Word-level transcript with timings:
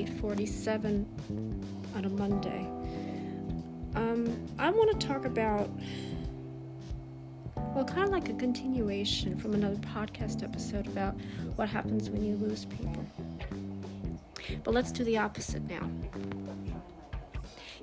8:47 0.00 1.04
on 1.94 2.04
a 2.04 2.08
Monday. 2.08 2.66
Um, 3.94 4.46
I 4.58 4.70
want 4.70 4.98
to 4.98 5.06
talk 5.06 5.26
about 5.26 5.68
well, 7.74 7.84
kind 7.84 8.04
of 8.04 8.10
like 8.10 8.28
a 8.28 8.32
continuation 8.34 9.36
from 9.38 9.54
another 9.54 9.76
podcast 9.76 10.42
episode 10.42 10.86
about 10.86 11.14
what 11.56 11.68
happens 11.68 12.08
when 12.08 12.24
you 12.24 12.36
lose 12.36 12.64
people. 12.64 13.04
But 14.64 14.74
let's 14.74 14.90
do 14.90 15.04
the 15.04 15.18
opposite 15.18 15.62
now. 15.68 15.88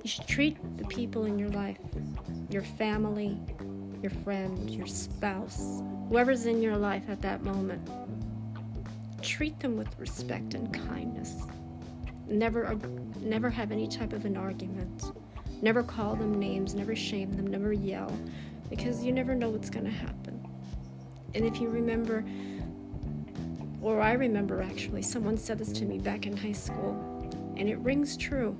You 0.02 0.10
should 0.10 0.26
treat 0.26 0.56
the 0.76 0.84
people 0.86 1.24
in 1.24 1.38
your 1.38 1.50
life, 1.50 1.78
your 2.50 2.62
family, 2.62 3.38
your 4.02 4.10
friend, 4.10 4.68
your 4.68 4.86
spouse, 4.86 5.82
whoever's 6.08 6.46
in 6.46 6.60
your 6.60 6.76
life 6.76 7.04
at 7.08 7.22
that 7.22 7.44
moment. 7.44 7.88
Treat 9.22 9.58
them 9.60 9.76
with 9.76 9.98
respect 9.98 10.54
and 10.54 10.72
kindness. 10.72 11.34
Never, 12.28 12.78
never 13.20 13.50
have 13.50 13.72
any 13.72 13.88
type 13.88 14.12
of 14.12 14.24
an 14.24 14.36
argument. 14.36 15.12
Never 15.62 15.82
call 15.82 16.14
them 16.14 16.38
names. 16.38 16.74
Never 16.74 16.94
shame 16.94 17.32
them. 17.32 17.46
Never 17.46 17.72
yell, 17.72 18.12
because 18.70 19.02
you 19.02 19.12
never 19.12 19.34
know 19.34 19.48
what's 19.48 19.70
going 19.70 19.86
to 19.86 19.90
happen. 19.90 20.46
And 21.34 21.44
if 21.44 21.60
you 21.60 21.68
remember, 21.68 22.24
or 23.80 24.00
I 24.00 24.12
remember 24.12 24.62
actually, 24.62 25.02
someone 25.02 25.36
said 25.36 25.58
this 25.58 25.72
to 25.72 25.84
me 25.84 25.98
back 25.98 26.26
in 26.26 26.36
high 26.36 26.52
school, 26.52 26.96
and 27.56 27.68
it 27.68 27.78
rings 27.78 28.16
true. 28.16 28.56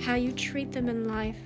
How 0.00 0.14
you 0.14 0.32
treat 0.32 0.72
them 0.72 0.88
in 0.88 1.08
life, 1.08 1.36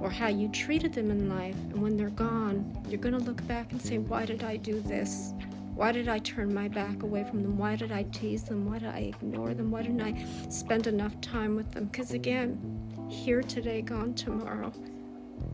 or 0.00 0.10
how 0.10 0.28
you 0.28 0.48
treated 0.48 0.92
them 0.92 1.10
in 1.10 1.28
life, 1.28 1.56
and 1.70 1.80
when 1.80 1.96
they're 1.96 2.10
gone, 2.10 2.76
you're 2.88 3.00
going 3.00 3.14
to 3.14 3.20
look 3.20 3.46
back 3.46 3.72
and 3.72 3.80
say, 3.80 3.98
Why 3.98 4.24
did 4.24 4.42
I 4.42 4.56
do 4.56 4.80
this? 4.80 5.34
Why 5.80 5.92
did 5.92 6.08
I 6.08 6.18
turn 6.18 6.52
my 6.52 6.68
back 6.68 7.04
away 7.04 7.24
from 7.24 7.42
them? 7.42 7.56
Why 7.56 7.74
did 7.74 7.90
I 7.90 8.02
tease 8.02 8.42
them? 8.42 8.70
Why 8.70 8.80
did 8.80 8.90
I 8.90 8.98
ignore 8.98 9.54
them? 9.54 9.70
Why 9.70 9.80
didn't 9.80 10.02
I 10.02 10.26
spend 10.50 10.86
enough 10.86 11.18
time 11.22 11.56
with 11.56 11.72
them? 11.72 11.86
Because 11.86 12.10
again, 12.10 12.60
here 13.08 13.40
today, 13.40 13.80
gone 13.80 14.12
tomorrow 14.12 14.74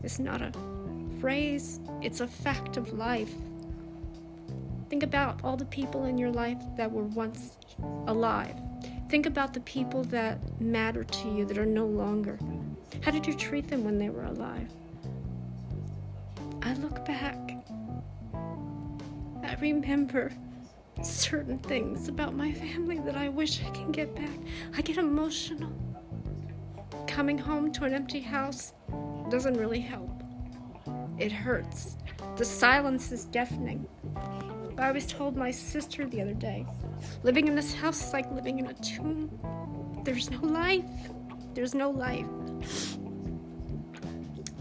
is 0.03 0.19
not 0.19 0.41
a 0.41 0.51
phrase, 1.21 1.79
it's 2.01 2.19
a 2.19 2.27
fact 2.27 2.75
of 2.75 2.91
life. 2.91 3.31
Think 4.89 5.03
about 5.03 5.39
all 5.45 5.55
the 5.55 5.63
people 5.63 6.03
in 6.03 6.17
your 6.17 6.31
life 6.31 6.61
that 6.75 6.91
were 6.91 7.05
once 7.05 7.55
alive. 8.07 8.57
Think 9.07 9.27
about 9.27 9.53
the 9.53 9.61
people 9.61 10.03
that 10.03 10.39
matter 10.59 11.05
to 11.05 11.29
you 11.29 11.45
that 11.45 11.57
are 11.57 11.65
no 11.65 11.85
longer. 11.85 12.37
How 13.01 13.11
did 13.11 13.25
you 13.25 13.33
treat 13.33 13.69
them 13.69 13.85
when 13.85 13.97
they 13.97 14.09
were 14.09 14.25
alive? 14.25 14.73
I 16.63 16.73
look 16.73 17.05
back. 17.05 17.56
I 19.47 19.55
remember 19.61 20.33
certain 21.01 21.57
things 21.59 22.09
about 22.09 22.35
my 22.35 22.51
family 22.51 22.99
that 22.99 23.15
I 23.15 23.29
wish 23.29 23.63
I 23.63 23.69
can 23.69 23.93
get 23.93 24.13
back. 24.13 24.37
I 24.75 24.81
get 24.81 24.97
emotional. 24.97 25.71
Coming 27.07 27.37
home 27.37 27.71
to 27.71 27.85
an 27.85 27.93
empty 27.93 28.19
house 28.19 28.73
doesn't 29.29 29.55
really 29.55 29.79
help. 29.79 30.21
It 31.17 31.31
hurts. 31.31 31.95
The 32.35 32.43
silence 32.43 33.13
is 33.13 33.23
deafening. 33.23 33.87
I 34.77 34.91
was 34.91 35.05
told 35.05 35.37
my 35.37 35.49
sister 35.51 36.05
the 36.05 36.21
other 36.21 36.33
day 36.33 36.65
living 37.23 37.47
in 37.47 37.55
this 37.55 37.73
house 37.73 38.07
is 38.07 38.13
like 38.13 38.29
living 38.33 38.59
in 38.59 38.67
a 38.67 38.73
tomb. 38.73 39.29
There's 40.03 40.29
no 40.29 40.41
life. 40.41 40.83
There's 41.53 41.73
no 41.73 41.89
life. 41.89 42.27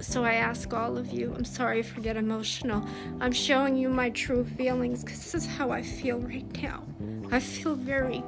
So 0.07 0.25
I 0.25 0.35
ask 0.35 0.73
all 0.73 0.97
of 0.97 1.13
you, 1.13 1.35
I'm 1.37 1.45
sorry 1.45 1.81
if 1.81 1.99
I 1.99 2.01
get 2.01 2.17
emotional. 2.17 2.87
I'm 3.21 3.33
showing 3.33 3.77
you 3.77 3.89
my 3.89 4.11
true 4.11 4.45
feelings 4.45 5.03
because 5.03 5.19
this 5.19 5.35
is 5.35 5.47
how 5.47 5.73
I 5.73 5.83
feel 5.83 6.21
right 6.21 6.63
now. 6.63 6.85
I 7.33 7.41
feel 7.41 7.75
very 7.75 8.23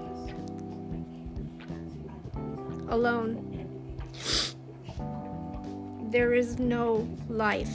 alone. 2.89 3.45
There 6.11 6.35
is 6.35 6.59
no 6.59 7.09
life 7.29 7.71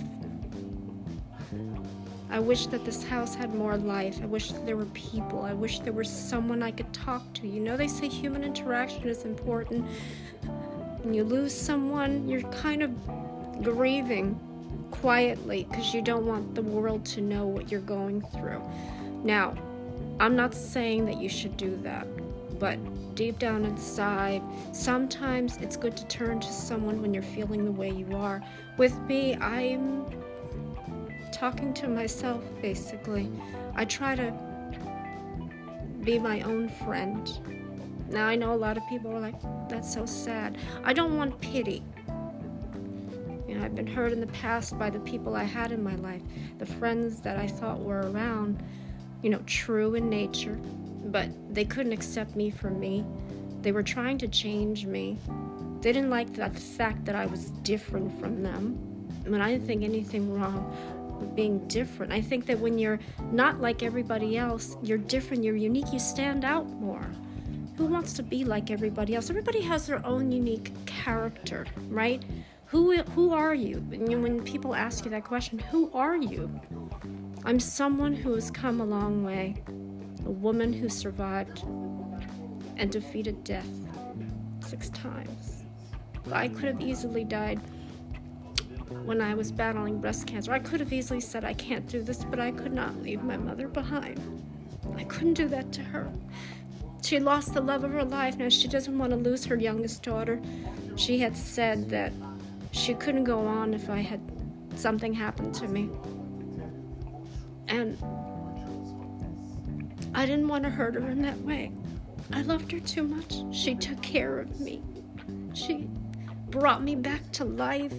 I 2.30 2.40
wish 2.40 2.66
that 2.68 2.84
this 2.84 3.04
house 3.04 3.36
had 3.36 3.54
more 3.54 3.78
life. 3.78 4.20
I 4.24 4.26
wish 4.26 4.52
there 4.66 4.76
were 4.76 4.88
people. 4.88 5.44
I 5.44 5.54
wish 5.54 5.80
there 5.80 5.94
was 5.94 6.10
someone 6.10 6.64
I 6.64 6.72
could 6.72 6.92
talk 6.92 7.32
to. 7.36 7.48
You 7.48 7.60
know, 7.60 7.78
they 7.78 7.88
say 7.88 8.10
human 8.10 8.44
interaction 8.44 9.08
is 9.08 9.24
important. 9.24 9.86
When 11.04 11.14
you 11.14 11.26
lose 11.26 11.56
someone, 11.56 12.28
you're 12.28 12.42
kind 12.50 12.82
of 12.82 12.92
grieving 13.62 14.40
quietly 14.92 15.68
because 15.70 15.94
you 15.94 16.02
don't 16.02 16.26
want 16.26 16.56
the 16.56 16.62
world 16.62 17.06
to 17.06 17.22
know 17.22 17.46
what 17.46 17.72
you're 17.72 17.82
going 17.82 18.22
through. 18.34 18.62
Now, 19.24 19.56
I'm 20.20 20.36
not 20.36 20.54
saying 20.54 21.06
that 21.06 21.18
you 21.18 21.30
should 21.30 21.58
do 21.58 21.78
that, 21.84 22.08
but 22.60 22.78
deep 23.16 23.40
down 23.40 23.66
inside, 23.66 24.42
sometimes 24.72 25.58
it's 25.58 25.76
good 25.76 25.98
to 25.98 26.06
turn 26.08 26.40
to 26.40 26.52
someone 26.52 27.02
when 27.02 27.14
you're 27.14 27.24
feeling 27.24 27.66
the 27.66 27.72
way 27.72 27.90
you 27.90 28.16
are. 28.16 28.42
With 28.78 28.98
me, 29.02 29.36
I'm 29.36 30.06
talking 31.32 31.74
to 31.76 31.88
myself, 31.88 32.44
basically. 32.62 33.30
I 33.76 33.86
try 33.86 34.16
to 34.16 34.34
be 36.02 36.20
my 36.20 36.42
own 36.42 36.70
friend. 36.70 37.30
Now, 38.10 38.28
I 38.28 38.36
know 38.36 38.54
a 38.54 38.56
lot 38.56 38.78
of 38.78 38.84
people 38.90 39.12
are 39.12 39.20
like, 39.20 39.36
that's 39.70 39.92
so 39.92 40.06
sad. 40.06 40.58
I 40.84 40.94
don't 40.94 41.18
want 41.18 41.40
pity. 41.42 41.84
I've 43.64 43.76
been 43.76 43.88
hurt 43.88 44.12
in 44.12 44.20
the 44.20 44.28
past 44.28 44.78
by 44.78 44.90
the 44.90 45.00
people 45.00 45.36
I 45.36 45.46
had 45.46 45.72
in 45.72 45.82
my 45.82 45.96
life, 45.96 46.22
the 46.60 46.66
friends 46.66 47.22
that 47.22 47.38
I 47.38 47.48
thought 47.48 47.80
were 47.80 48.12
around, 48.12 48.62
you 49.22 49.30
know, 49.30 49.42
true 49.46 49.96
in 49.96 50.10
nature, 50.10 50.60
but 51.06 51.30
they 51.54 51.64
couldn't 51.64 51.94
accept 51.94 52.36
me 52.36 52.50
for 52.50 52.70
me. 52.70 53.06
They 53.62 53.72
were 53.72 53.82
trying 53.82 54.18
to 54.18 54.28
change 54.28 54.86
me. 54.86 55.18
They 55.80 55.94
didn't 55.94 56.10
like 56.10 56.34
that 56.34 56.60
fact 56.60 57.06
that 57.06 57.16
I 57.16 57.26
was 57.26 57.52
different 57.64 58.20
from 58.20 58.44
them. 58.44 58.78
Mean, 59.26 59.40
I 59.40 59.52
didn't 59.52 59.66
think 59.66 59.84
anything 59.84 60.38
wrong 60.38 61.18
with 61.20 61.34
being 61.34 61.66
different. 61.70 62.12
I 62.12 62.20
think 62.20 62.46
that 62.48 62.60
when 62.60 62.78
you're 62.78 63.00
not 63.32 63.62
like 63.62 63.82
everybody 63.82 64.38
else, 64.38 64.76
you're 64.84 64.98
different, 64.98 65.42
you're 65.42 65.56
unique, 65.56 65.94
you 65.94 66.00
stand 66.00 66.44
out 66.44 66.70
more. 66.70 67.06
Who 67.78 67.86
wants 67.86 68.12
to 68.14 68.24
be 68.24 68.44
like 68.44 68.70
everybody 68.72 69.16
else? 69.16 69.30
Everybody 69.30 69.62
has 69.62 69.88
their 69.88 70.06
own 70.06 70.34
unique 70.34 70.74
character, 70.86 71.66
right? 71.88 72.22
Who 72.74 72.92
who 73.14 73.32
are 73.34 73.54
you? 73.54 73.76
When 73.92 74.42
people 74.44 74.74
ask 74.74 75.06
you 75.06 75.12
that 75.12 75.24
question, 75.24 75.60
who 75.60 75.92
are 75.94 76.16
you? 76.16 76.50
I'm 77.46 77.60
someone 77.60 78.16
who 78.16 78.34
has 78.34 78.50
come 78.50 78.82
a 78.82 78.84
long 78.84 79.24
way. 79.24 79.58
A 80.26 80.32
woman 80.32 80.74
who 80.74 80.90
survived 80.90 81.64
and 82.78 82.92
defeated 82.92 83.44
death 83.44 83.70
six 84.66 84.90
times. 84.90 85.66
I 86.32 86.48
could 86.48 86.64
have 86.64 86.82
easily 86.82 87.24
died 87.24 87.60
when 89.06 89.22
I 89.22 89.36
was 89.36 89.52
battling 89.52 90.02
breast 90.02 90.26
cancer. 90.26 90.52
I 90.52 90.58
could 90.58 90.80
have 90.80 90.92
easily 90.92 91.20
said, 91.20 91.46
I 91.46 91.54
can't 91.54 91.88
do 91.88 92.02
this, 92.02 92.24
but 92.24 92.40
I 92.40 92.50
could 92.50 92.74
not 92.74 93.04
leave 93.04 93.22
my 93.22 93.38
mother 93.38 93.68
behind. 93.68 94.20
I 94.96 95.04
couldn't 95.04 95.36
do 95.36 95.48
that 95.50 95.72
to 95.74 95.84
her. 95.84 96.12
She 97.04 97.20
lost 97.20 97.54
the 97.54 97.62
love 97.62 97.84
of 97.84 97.92
her 97.92 98.04
life. 98.04 98.38
Now, 98.38 98.50
she 98.50 98.68
doesn't 98.68 98.98
want 98.98 99.12
to 99.12 99.16
lose 99.16 99.46
her 99.46 99.56
youngest 99.58 100.02
daughter. 100.02 100.42
She 100.96 101.20
had 101.20 101.38
said 101.38 101.92
that 101.92 102.12
she 102.74 102.96
couldn't 102.96 103.24
go 103.24 103.46
on 103.46 103.74
if 103.74 103.90
I 103.90 104.02
had 104.02 104.20
something 104.76 105.14
happened 105.14 105.54
to 105.56 105.68
me. 105.68 105.90
And 107.68 107.98
I 110.16 110.26
didn't 110.26 110.48
want 110.48 110.64
to 110.64 110.70
hurt 110.70 110.96
her 110.96 111.08
in 111.10 111.22
that 111.22 111.40
way. 111.42 111.72
I 112.34 112.42
loved 112.42 112.72
her 112.72 112.80
too 112.80 113.04
much. 113.04 113.36
She 113.56 113.76
took 113.76 114.02
care 114.02 114.40
of 114.40 114.60
me. 114.60 114.82
She 115.54 115.88
brought 116.50 116.84
me 116.84 116.96
back 116.96 117.32
to 117.34 117.46
life. 117.46 117.94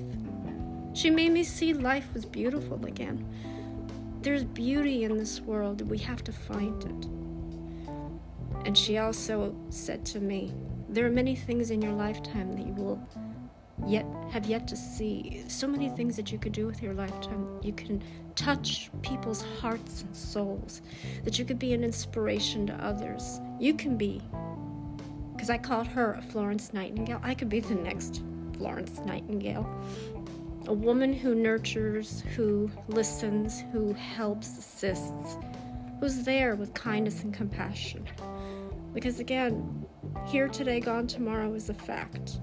She 0.93 1.09
made 1.09 1.31
me 1.31 1.45
see 1.45 1.73
life 1.73 2.13
was 2.13 2.25
beautiful 2.25 2.85
again. 2.85 3.25
There's 4.23 4.43
beauty 4.43 5.05
in 5.05 5.17
this 5.17 5.41
world, 5.41 5.89
we 5.89 5.99
have 5.99 6.25
to 6.25 6.33
find 6.33 6.83
it. 6.83 7.07
And 8.67 8.77
she 8.77 8.99
also 8.99 9.55
said 9.69 10.05
to 10.07 10.21
me, 10.21 10.53
There 10.89 11.07
are 11.07 11.11
many 11.11 11.37
things 11.37 11.71
in 11.71 11.81
your 11.81 11.93
lifetime 11.93 12.53
that 12.57 12.67
you 12.67 12.73
will 12.73 13.09
yet 13.87 14.07
have 14.31 14.47
yet 14.47 14.67
to 14.69 14.77
see. 14.77 15.45
So 15.49 15.67
many 15.67 15.89
things 15.89 16.17
that 16.17 16.33
you 16.33 16.39
could 16.39 16.53
do 16.53 16.67
with 16.67 16.83
your 16.83 16.95
lifetime. 16.95 17.49
You 17.63 17.73
can 17.73 18.03
touch 18.35 18.91
people's 19.03 19.45
hearts 19.61 20.03
and 20.03 20.17
souls, 20.17 20.83
that 21.25 21.39
you 21.39 21.45
could 21.45 21.59
be 21.59 21.73
an 21.73 21.85
inspiration 21.85 22.67
to 22.67 22.75
others. 22.75 23.41
You 23.61 23.75
can 23.75 23.97
be, 23.97 24.21
because 25.33 25.51
I 25.51 25.59
called 25.59 25.87
her 25.89 26.15
a 26.15 26.23
Florence 26.23 26.73
Nightingale, 26.73 27.21
I 27.23 27.35
could 27.35 27.49
be 27.49 27.61
the 27.61 27.75
next 27.75 28.23
Florence 28.57 29.01
Nightingale 29.05 29.69
a 30.67 30.73
woman 30.73 31.13
who 31.13 31.35
nurtures, 31.35 32.23
who 32.35 32.71
listens, 32.89 33.63
who 33.73 33.93
helps, 33.93 34.57
assists, 34.59 35.37
who's 36.01 36.23
there 36.25 36.55
with 36.55 36.73
kindness 36.75 37.23
and 37.23 37.35
compassion. 37.35 38.07
Because 38.95 39.21
again, 39.21 39.85
here 40.27 40.49
today, 40.49 40.81
gone 40.81 41.07
tomorrow 41.07 41.53
is 41.55 41.69
a 41.69 41.75
fact. 41.75 42.41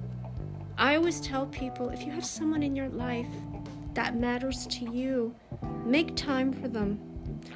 I 0.78 0.96
always 0.96 1.20
tell 1.22 1.46
people 1.48 1.90
if 1.90 2.04
you 2.04 2.12
have 2.12 2.26
someone 2.26 2.64
in 2.64 2.76
your 2.76 2.90
life 2.90 3.28
that 3.94 4.16
matters 4.16 4.66
to 4.68 4.92
you, 4.92 5.36
make 5.86 6.16
time 6.16 6.52
for 6.54 6.68
them. 6.68 7.00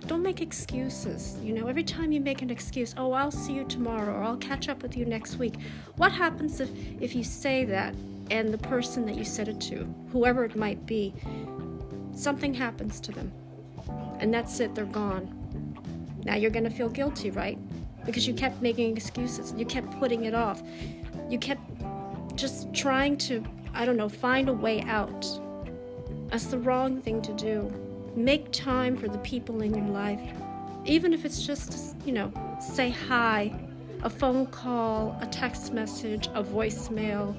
Don't 0.08 0.22
make 0.22 0.42
excuses. 0.42 1.38
You 1.42 1.54
know, 1.54 1.68
every 1.68 1.84
time 1.84 2.12
you 2.12 2.22
make 2.22 2.42
an 2.42 2.50
excuse, 2.50 2.94
oh, 2.98 3.14
I'll 3.14 3.32
see 3.32 3.54
you 3.54 3.64
tomorrow 3.66 4.14
or 4.14 4.24
I'll 4.24 4.38
catch 4.38 4.70
up 4.70 4.82
with 4.82 4.98
you 4.98 5.06
next 5.06 5.38
week. 5.38 5.56
What 5.96 6.12
happens 6.12 6.60
if, 6.60 6.70
if 7.02 7.16
you 7.16 7.24
say 7.24 7.66
that 7.66 7.96
and 8.32 8.54
the 8.54 8.58
person 8.58 9.06
that 9.06 9.16
you 9.16 9.24
said 9.24 9.48
it 9.48 9.60
to, 9.62 9.94
whoever 10.12 10.44
it 10.46 10.56
might 10.56 10.86
be, 10.86 11.14
something 12.14 12.54
happens 12.54 13.00
to 13.02 13.12
them? 13.12 13.32
And 14.20 14.34
that's 14.34 14.60
it, 14.60 14.76
they're 14.76 14.86
gone. 14.86 15.42
Now 16.24 16.36
you're 16.36 16.52
going 16.52 16.64
to 16.64 16.70
feel 16.70 16.90
guilty, 16.90 17.32
right? 17.32 17.58
Because 18.06 18.28
you 18.28 18.34
kept 18.34 18.62
making 18.62 18.96
excuses. 18.96 19.54
You 19.58 19.66
kept 19.66 19.92
putting 20.00 20.26
it 20.26 20.34
off. 20.34 20.62
You 21.30 21.40
kept 21.40 21.75
just 22.36 22.74
trying 22.74 23.18
to, 23.18 23.44
I 23.74 23.86
don't 23.86 23.98
know, 23.98 24.10
find 24.10 24.50
a 24.50 24.54
way 24.54 24.82
out. 24.82 25.26
That's 26.30 26.46
the 26.46 26.60
wrong 26.60 27.02
thing 27.02 27.22
to 27.24 27.34
do. 27.34 27.72
Make 28.16 28.52
time 28.52 28.98
for 28.98 29.08
the 29.08 29.18
people 29.20 29.62
in 29.62 29.74
your 29.74 29.88
life. 29.88 30.22
Even 30.86 31.14
if 31.14 31.26
it's 31.26 31.46
just, 31.46 31.96
you 32.06 32.14
know, 32.14 32.32
say 32.60 32.90
hi, 32.90 33.54
a 34.04 34.10
phone 34.10 34.46
call, 34.46 35.18
a 35.22 35.26
text 35.26 35.74
message, 35.74 36.28
a 36.28 36.44
voicemail, 36.44 37.36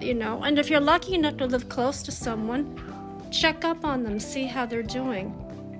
you 0.00 0.14
know. 0.14 0.42
And 0.42 0.58
if 0.58 0.70
you're 0.70 0.80
lucky 0.80 1.14
enough 1.14 1.36
to 1.38 1.46
live 1.46 1.68
close 1.68 2.02
to 2.04 2.12
someone, 2.12 3.30
check 3.30 3.64
up 3.64 3.84
on 3.84 4.02
them, 4.02 4.18
see 4.18 4.44
how 4.44 4.66
they're 4.66 4.82
doing. 4.82 5.34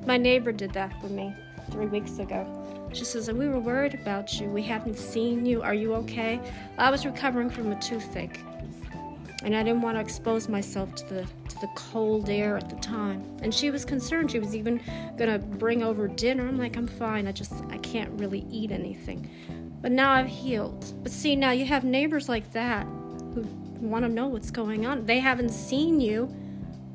My 0.06 0.16
neighbor 0.16 0.52
did 0.52 0.72
that 0.74 0.98
for 1.00 1.08
me 1.08 1.34
three 1.70 1.86
weeks 1.86 2.18
ago. 2.18 2.59
She 2.92 3.04
says, 3.04 3.30
We 3.30 3.48
were 3.48 3.60
worried 3.60 3.94
about 3.94 4.40
you. 4.40 4.48
We 4.48 4.62
haven't 4.62 4.96
seen 4.96 5.46
you. 5.46 5.62
Are 5.62 5.74
you 5.74 5.94
okay? 5.94 6.40
I 6.78 6.90
was 6.90 7.06
recovering 7.06 7.50
from 7.50 7.72
a 7.72 7.80
toothache 7.80 8.40
and 9.42 9.56
I 9.56 9.62
didn't 9.62 9.80
want 9.80 9.96
to 9.96 10.00
expose 10.00 10.48
myself 10.48 10.94
to 10.96 11.06
the 11.06 11.26
to 11.48 11.60
the 11.60 11.68
cold 11.74 12.28
air 12.28 12.56
at 12.56 12.68
the 12.68 12.76
time. 12.76 13.24
And 13.42 13.54
she 13.54 13.70
was 13.70 13.84
concerned. 13.84 14.30
She 14.30 14.38
was 14.38 14.54
even 14.54 14.80
gonna 15.16 15.38
bring 15.38 15.82
over 15.82 16.08
dinner. 16.08 16.46
I'm 16.46 16.58
like, 16.58 16.76
I'm 16.76 16.86
fine. 16.86 17.26
I 17.26 17.32
just 17.32 17.52
I 17.70 17.78
can't 17.78 18.10
really 18.20 18.46
eat 18.50 18.70
anything. 18.70 19.30
But 19.80 19.92
now 19.92 20.12
I've 20.12 20.26
healed. 20.26 20.92
But 21.02 21.12
see, 21.12 21.36
now 21.36 21.52
you 21.52 21.64
have 21.64 21.84
neighbors 21.84 22.28
like 22.28 22.52
that 22.52 22.84
who 23.34 23.46
want 23.80 24.04
to 24.04 24.10
know 24.10 24.28
what's 24.28 24.50
going 24.50 24.84
on. 24.84 25.06
They 25.06 25.20
haven't 25.20 25.50
seen 25.50 26.00
you, 26.00 26.34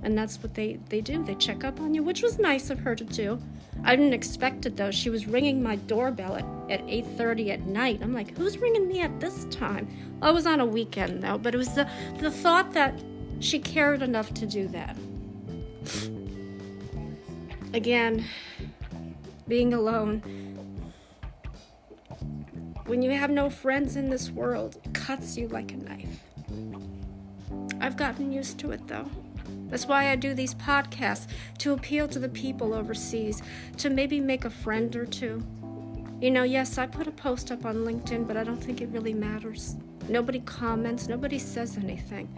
and 0.06 0.16
that's 0.16 0.42
what 0.42 0.54
they 0.54 0.78
they 0.90 1.02
do. 1.02 1.24
They 1.24 1.36
check 1.36 1.64
up 1.64 1.82
on 1.82 1.94
you, 1.96 2.04
which 2.04 2.22
was 2.22 2.38
nice 2.38 2.70
of 2.70 2.80
her 2.80 2.96
to 2.96 3.04
do. 3.04 3.42
I 3.84 3.96
didn't 3.96 4.14
expect 4.14 4.66
it 4.66 4.78
though. 4.78 4.92
She 4.92 5.10
was 5.10 5.26
ringing 5.26 5.62
my 5.62 5.76
doorbell 5.76 6.36
at, 6.36 6.46
at 6.70 6.86
8:30 6.86 7.50
at 7.50 7.62
night. 7.62 8.00
I'm 8.02 8.14
like, 8.14 8.38
who's 8.38 8.58
ringing 8.60 8.88
me 8.88 9.02
at 9.02 9.20
this 9.20 9.46
time? 9.46 9.88
I 10.22 10.30
was 10.32 10.46
on 10.46 10.60
a 10.60 10.66
weekend 10.66 11.24
though, 11.24 11.40
but 11.40 11.56
it 11.56 11.58
was 11.58 11.74
the 11.74 11.90
the 12.20 12.30
thought 12.30 12.72
that 12.74 12.94
she 13.40 13.60
cared 13.60 14.04
enough 14.04 14.34
to 14.36 14.46
do 14.46 14.68
that. 14.70 14.96
Again, 17.74 18.24
being 19.48 19.74
alone. 19.74 20.22
When 22.86 23.02
you 23.02 23.10
have 23.10 23.32
no 23.32 23.50
friends 23.50 23.96
in 23.96 24.12
this 24.12 24.30
world, 24.30 24.78
it 24.86 24.94
cuts 24.94 25.36
you 25.36 25.48
like 25.48 25.72
a 25.72 25.78
knife. 25.78 26.20
I've 27.82 27.98
gotten 27.98 28.32
used 28.32 28.60
to 28.60 28.70
it 28.70 28.88
though. 28.88 29.10
That's 29.68 29.88
why 29.88 30.12
I 30.12 30.16
do 30.16 30.34
these 30.34 30.54
podcasts 30.56 31.28
to 31.60 31.74
appeal 31.74 32.08
to 32.10 32.20
the 32.20 32.30
people 32.30 32.74
overseas, 32.74 33.42
to 33.78 33.90
maybe 33.90 34.20
make 34.20 34.46
a 34.46 34.50
friend 34.50 34.96
or 34.96 35.06
two. 35.06 35.44
You 36.22 36.32
know, 36.32 36.44
yes, 36.44 36.78
I 36.78 36.88
put 36.88 37.08
a 37.08 37.12
post 37.12 37.52
up 37.52 37.66
on 37.66 37.78
LinkedIn, 37.78 38.28
but 38.28 38.38
I 38.38 38.44
don't 38.44 38.64
think 38.64 38.82
it 38.82 38.90
really 38.90 39.14
matters. 39.14 39.76
Nobody 40.08 40.40
comments, 40.40 41.08
nobody 41.08 41.40
says 41.40 41.78
anything. 41.78 42.30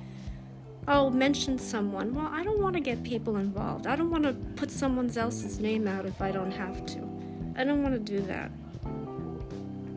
Oh, 0.87 1.09
mention 1.09 1.59
someone. 1.59 2.15
Well, 2.15 2.29
I 2.31 2.43
don't 2.43 2.61
want 2.61 2.75
to 2.75 2.79
get 2.79 3.03
people 3.03 3.35
involved. 3.35 3.87
I 3.87 3.97
don't 3.97 4.09
want 4.09 4.23
to 4.23 4.33
put 4.55 4.71
someone 4.71 5.15
else's 5.17 5.59
name 5.59 5.85
out 5.85 6.05
if 6.05 6.21
I 6.21 6.31
don't 6.31 6.51
have 6.51 6.85
to. 6.85 6.99
I 7.57 7.65
don't 7.65 7.83
want 7.83 7.93
to 7.93 7.99
do 7.99 8.21
that. 8.27 8.49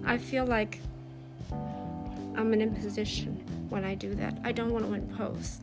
I 0.04 0.18
feel 0.18 0.46
like 0.46 0.80
I'm 1.52 2.52
an 2.52 2.60
imposition 2.60 3.36
when 3.68 3.84
I 3.84 3.94
do 3.94 4.14
that. 4.16 4.36
I 4.42 4.50
don't 4.50 4.72
want 4.72 4.84
to 4.86 4.94
impose. 4.94 5.58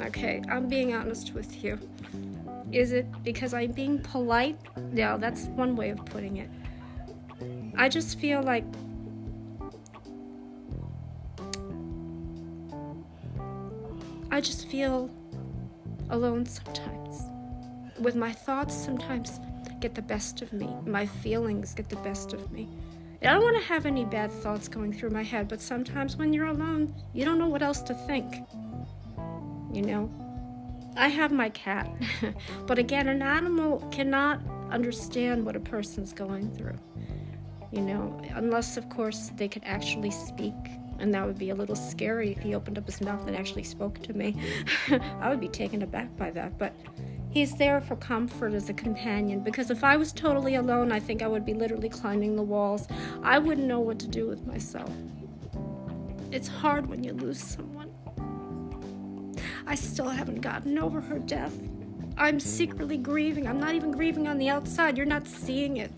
Okay, 0.00 0.42
I'm 0.50 0.68
being 0.68 0.94
honest 0.94 1.32
with 1.32 1.64
you. 1.64 1.78
Is 2.70 2.92
it 2.92 3.06
because 3.24 3.54
I'm 3.54 3.72
being 3.72 3.98
polite? 3.98 4.58
Yeah, 4.92 5.16
that's 5.16 5.46
one 5.46 5.74
way 5.74 5.90
of 5.90 6.04
putting 6.04 6.36
it. 6.36 6.50
I 7.76 7.88
just 7.88 8.18
feel 8.18 8.42
like 8.42 8.64
I 14.30 14.40
just 14.40 14.68
feel 14.68 15.08
alone 16.10 16.44
sometimes. 16.44 17.22
With 17.98 18.16
my 18.16 18.32
thoughts 18.32 18.74
sometimes 18.74 19.40
get 19.80 19.94
the 19.94 20.02
best 20.02 20.42
of 20.42 20.52
me. 20.52 20.68
My 20.84 21.06
feelings 21.06 21.72
get 21.74 21.88
the 21.88 21.96
best 21.96 22.32
of 22.32 22.52
me. 22.52 22.68
I 23.22 23.32
don't 23.32 23.42
want 23.42 23.56
to 23.56 23.62
have 23.64 23.86
any 23.86 24.04
bad 24.04 24.30
thoughts 24.30 24.68
going 24.68 24.92
through 24.92 25.10
my 25.10 25.22
head, 25.22 25.48
but 25.48 25.60
sometimes 25.60 26.16
when 26.16 26.32
you're 26.32 26.46
alone, 26.46 26.94
you 27.12 27.24
don't 27.24 27.38
know 27.38 27.48
what 27.48 27.62
else 27.62 27.80
to 27.82 27.94
think 27.94 28.44
you 29.76 29.82
know? 29.82 30.10
I 30.96 31.08
have 31.08 31.30
my 31.30 31.50
cat, 31.50 31.90
but 32.66 32.78
again, 32.78 33.08
an 33.08 33.20
animal 33.20 33.86
cannot 33.90 34.40
understand 34.70 35.44
what 35.44 35.54
a 35.54 35.60
person's 35.60 36.14
going 36.14 36.50
through, 36.56 36.78
you 37.70 37.82
know, 37.82 38.18
unless, 38.34 38.78
of 38.78 38.88
course, 38.88 39.30
they 39.36 39.46
could 39.46 39.62
actually 39.66 40.10
speak. 40.10 40.54
And 40.98 41.12
that 41.12 41.26
would 41.26 41.38
be 41.38 41.50
a 41.50 41.54
little 41.54 41.76
scary 41.76 42.32
if 42.32 42.38
he 42.38 42.54
opened 42.54 42.78
up 42.78 42.86
his 42.86 43.02
mouth 43.02 43.26
and 43.26 43.36
actually 43.36 43.64
spoke 43.64 44.02
to 44.04 44.14
me. 44.14 44.34
I 45.20 45.28
would 45.28 45.40
be 45.40 45.48
taken 45.48 45.82
aback 45.82 46.16
by 46.16 46.30
that. 46.30 46.56
But 46.56 46.72
he's 47.28 47.54
there 47.56 47.82
for 47.82 47.96
comfort 47.96 48.54
as 48.54 48.70
a 48.70 48.72
companion 48.72 49.40
because 49.40 49.70
if 49.70 49.84
I 49.84 49.98
was 49.98 50.10
totally 50.10 50.54
alone, 50.54 50.92
I 50.92 51.00
think 51.00 51.20
I 51.20 51.26
would 51.26 51.44
be 51.44 51.52
literally 51.52 51.90
climbing 51.90 52.34
the 52.34 52.42
walls. 52.42 52.88
I 53.22 53.38
wouldn't 53.38 53.66
know 53.66 53.80
what 53.80 53.98
to 53.98 54.08
do 54.08 54.26
with 54.26 54.46
myself. 54.46 54.90
It's 56.32 56.48
hard 56.48 56.86
when 56.86 57.04
you 57.04 57.12
lose 57.12 57.38
someone. 57.38 57.75
I 59.66 59.74
still 59.74 60.08
haven't 60.08 60.40
gotten 60.40 60.78
over 60.78 61.00
her 61.00 61.18
death. 61.18 61.54
I'm 62.18 62.40
secretly 62.40 62.96
grieving. 62.96 63.46
I'm 63.46 63.60
not 63.60 63.74
even 63.74 63.90
grieving 63.90 64.26
on 64.26 64.38
the 64.38 64.48
outside. 64.48 64.96
You're 64.96 65.04
not 65.04 65.26
seeing 65.26 65.76
it. 65.76 65.92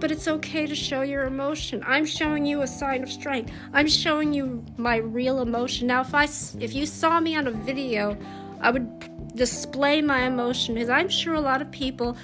But 0.00 0.10
it's 0.10 0.26
okay 0.26 0.66
to 0.66 0.74
show 0.74 1.02
your 1.02 1.24
emotion. 1.24 1.84
I'm 1.86 2.04
showing 2.04 2.44
you 2.44 2.62
a 2.62 2.66
sign 2.66 3.04
of 3.04 3.10
strength. 3.10 3.52
I'm 3.72 3.86
showing 3.86 4.32
you 4.32 4.64
my 4.76 4.96
real 4.96 5.40
emotion. 5.42 5.86
Now, 5.86 6.00
if 6.00 6.12
I 6.12 6.24
if 6.58 6.74
you 6.74 6.86
saw 6.86 7.20
me 7.20 7.36
on 7.36 7.46
a 7.46 7.52
video, 7.52 8.18
I 8.60 8.70
would 8.72 9.36
display 9.36 10.02
my 10.02 10.22
emotion 10.22 10.74
because 10.74 10.90
I'm 10.90 11.08
sure 11.08 11.34
a 11.34 11.40
lot 11.40 11.62
of 11.62 11.70
people 11.70 12.16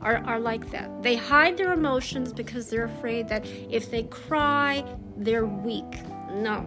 are, 0.00 0.18
are 0.18 0.38
like 0.38 0.70
that. 0.70 1.02
They 1.02 1.16
hide 1.16 1.56
their 1.56 1.72
emotions 1.72 2.32
because 2.32 2.70
they're 2.70 2.84
afraid 2.84 3.28
that 3.28 3.46
if 3.46 3.90
they 3.90 4.04
cry, 4.04 4.84
they're 5.16 5.46
weak. 5.46 6.04
No. 6.34 6.60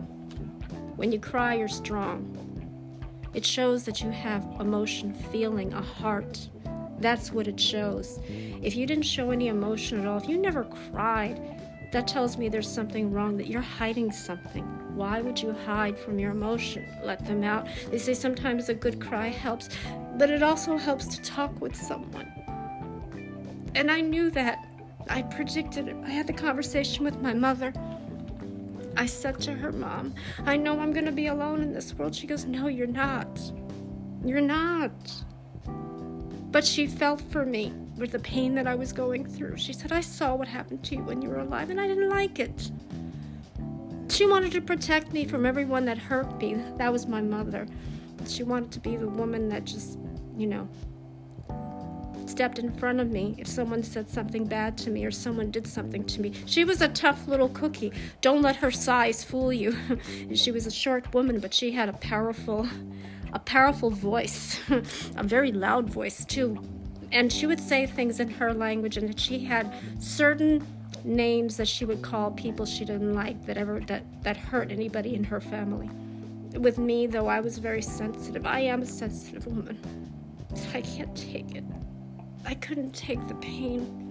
When 0.97 1.11
you 1.11 1.19
cry, 1.19 1.55
you're 1.55 1.67
strong. 1.67 2.44
It 3.35 3.45
shows 3.45 3.83
that 3.83 4.01
you 4.01 4.11
have 4.11 4.47
emotion, 4.61 5.13
feeling, 5.13 5.73
a 5.73 5.81
heart. 5.81 6.47
That's 6.99 7.33
what 7.33 7.49
it 7.49 7.59
shows. 7.59 8.21
If 8.29 8.77
you 8.77 8.87
didn't 8.87 9.03
show 9.03 9.31
any 9.31 9.49
emotion 9.49 9.99
at 9.99 10.07
all, 10.07 10.17
if 10.17 10.29
you 10.29 10.37
never 10.37 10.63
cried, 10.63 11.41
that 11.91 12.07
tells 12.07 12.37
me 12.37 12.47
there's 12.47 12.71
something 12.71 13.11
wrong, 13.11 13.35
that 13.35 13.47
you're 13.47 13.61
hiding 13.61 14.09
something. 14.13 14.63
Why 14.95 15.19
would 15.19 15.41
you 15.41 15.51
hide 15.51 15.99
from 15.99 16.17
your 16.17 16.31
emotion? 16.31 16.87
Let 17.03 17.25
them 17.25 17.43
out. 17.43 17.67
They 17.91 17.97
say 17.97 18.13
sometimes 18.13 18.69
a 18.69 18.73
good 18.73 19.01
cry 19.01 19.27
helps, 19.27 19.67
but 20.17 20.29
it 20.29 20.41
also 20.41 20.77
helps 20.77 21.05
to 21.07 21.21
talk 21.21 21.59
with 21.59 21.75
someone. 21.75 22.31
And 23.75 23.91
I 23.91 23.99
knew 23.99 24.31
that. 24.31 24.65
I 25.09 25.23
predicted 25.23 25.89
it. 25.89 25.97
I 26.05 26.09
had 26.09 26.25
the 26.25 26.33
conversation 26.33 27.03
with 27.03 27.21
my 27.21 27.33
mother. 27.33 27.73
I 28.97 29.05
said 29.05 29.39
to 29.41 29.53
her, 29.53 29.71
Mom, 29.71 30.13
I 30.45 30.57
know 30.57 30.79
I'm 30.79 30.91
going 30.91 31.05
to 31.05 31.11
be 31.11 31.27
alone 31.27 31.61
in 31.61 31.73
this 31.73 31.93
world. 31.93 32.15
She 32.15 32.27
goes, 32.27 32.45
No, 32.45 32.67
you're 32.67 32.87
not. 32.87 33.39
You're 34.23 34.41
not. 34.41 34.91
But 36.51 36.65
she 36.65 36.87
felt 36.87 37.21
for 37.21 37.45
me 37.45 37.73
with 37.97 38.11
the 38.11 38.19
pain 38.19 38.55
that 38.55 38.67
I 38.67 38.75
was 38.75 38.93
going 38.93 39.25
through. 39.25 39.57
She 39.57 39.73
said, 39.73 39.91
I 39.91 40.01
saw 40.01 40.35
what 40.35 40.47
happened 40.47 40.83
to 40.85 40.95
you 40.95 41.03
when 41.03 41.21
you 41.21 41.29
were 41.29 41.39
alive, 41.39 41.69
and 41.69 41.79
I 41.79 41.87
didn't 41.87 42.09
like 42.09 42.39
it. 42.39 42.71
She 44.09 44.25
wanted 44.25 44.51
to 44.53 44.61
protect 44.61 45.11
me 45.11 45.25
from 45.25 45.45
everyone 45.45 45.85
that 45.85 45.97
hurt 45.97 46.39
me. 46.39 46.55
That 46.77 46.91
was 46.91 47.07
my 47.07 47.21
mother. 47.21 47.67
She 48.27 48.43
wanted 48.43 48.71
to 48.71 48.79
be 48.79 48.95
the 48.95 49.07
woman 49.07 49.49
that 49.49 49.65
just, 49.65 49.99
you 50.37 50.47
know, 50.47 50.69
stepped 52.29 52.59
in 52.59 52.71
front 52.73 52.99
of 52.99 53.09
me 53.09 53.35
if 53.37 53.47
someone 53.47 53.83
said 53.83 54.09
something 54.09 54.45
bad 54.45 54.77
to 54.79 54.89
me 54.89 55.05
or 55.05 55.11
someone 55.11 55.51
did 55.51 55.67
something 55.67 56.03
to 56.05 56.21
me. 56.21 56.33
She 56.45 56.63
was 56.63 56.81
a 56.81 56.87
tough 56.89 57.27
little 57.27 57.49
cookie. 57.49 57.91
Don't 58.21 58.41
let 58.41 58.57
her 58.57 58.71
size 58.71 59.23
fool 59.23 59.53
you. 59.53 59.75
she 60.35 60.51
was 60.51 60.65
a 60.65 60.71
short 60.71 61.13
woman, 61.13 61.39
but 61.39 61.53
she 61.53 61.71
had 61.71 61.89
a 61.89 61.93
powerful 61.93 62.67
a 63.33 63.39
powerful 63.39 63.89
voice, 63.89 64.61
a 64.69 65.23
very 65.23 65.51
loud 65.51 65.89
voice 65.89 66.23
too. 66.23 66.57
And 67.11 67.31
she 67.31 67.45
would 67.45 67.59
say 67.59 67.85
things 67.85 68.21
in 68.21 68.29
her 68.29 68.53
language 68.53 68.95
and 68.95 69.19
she 69.19 69.43
had 69.43 69.73
certain 69.99 70.65
names 71.03 71.57
that 71.57 71.67
she 71.67 71.85
would 71.85 72.01
call 72.01 72.31
people 72.31 72.65
she 72.65 72.85
didn't 72.85 73.13
like 73.13 73.45
that 73.45 73.57
ever 73.57 73.79
that 73.81 74.03
that 74.23 74.37
hurt 74.37 74.71
anybody 74.71 75.15
in 75.15 75.23
her 75.25 75.41
family. 75.41 75.89
With 76.57 76.77
me 76.77 77.07
though 77.07 77.27
I 77.27 77.41
was 77.41 77.57
very 77.57 77.81
sensitive. 77.81 78.45
I 78.45 78.61
am 78.61 78.81
a 78.81 78.85
sensitive 78.85 79.45
woman. 79.45 79.77
I 80.73 80.81
can't 80.81 81.15
take 81.15 81.55
it. 81.55 81.63
I 82.45 82.53
couldn't 82.55 82.91
take 82.91 83.27
the 83.27 83.35
pain. 83.35 84.01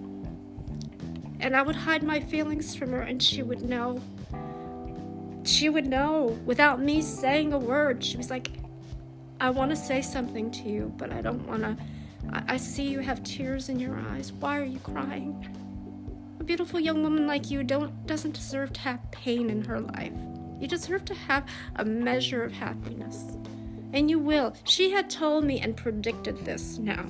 And 1.39 1.55
I 1.55 1.61
would 1.61 1.75
hide 1.75 2.03
my 2.03 2.19
feelings 2.19 2.75
from 2.75 2.91
her, 2.91 3.01
and 3.01 3.21
she 3.21 3.43
would 3.43 3.61
know. 3.61 4.01
She 5.43 5.69
would 5.69 5.85
know 5.85 6.37
without 6.45 6.81
me 6.81 7.01
saying 7.01 7.53
a 7.53 7.59
word. 7.59 8.03
She 8.03 8.17
was 8.17 8.29
like, 8.29 8.49
I 9.39 9.49
want 9.49 9.69
to 9.71 9.75
say 9.75 10.01
something 10.01 10.49
to 10.51 10.69
you, 10.69 10.93
but 10.97 11.11
I 11.11 11.21
don't 11.21 11.45
want 11.47 11.61
to. 11.61 11.77
I, 12.31 12.53
I 12.53 12.57
see 12.57 12.83
you 12.83 12.99
have 12.99 13.23
tears 13.23 13.69
in 13.69 13.79
your 13.79 13.97
eyes. 14.11 14.31
Why 14.31 14.59
are 14.59 14.65
you 14.65 14.79
crying? 14.79 15.47
A 16.39 16.43
beautiful 16.43 16.79
young 16.79 17.03
woman 17.03 17.27
like 17.27 17.51
you 17.51 17.63
don't 17.63 18.05
doesn't 18.07 18.33
deserve 18.33 18.73
to 18.73 18.81
have 18.81 19.11
pain 19.11 19.49
in 19.49 19.63
her 19.65 19.79
life. 19.79 20.13
You 20.59 20.67
deserve 20.67 21.05
to 21.05 21.13
have 21.13 21.45
a 21.75 21.85
measure 21.85 22.43
of 22.43 22.51
happiness. 22.51 23.37
And 23.93 24.09
you 24.09 24.19
will. 24.19 24.55
She 24.63 24.91
had 24.91 25.09
told 25.09 25.45
me 25.45 25.59
and 25.59 25.77
predicted 25.77 26.43
this 26.43 26.77
now. 26.77 27.05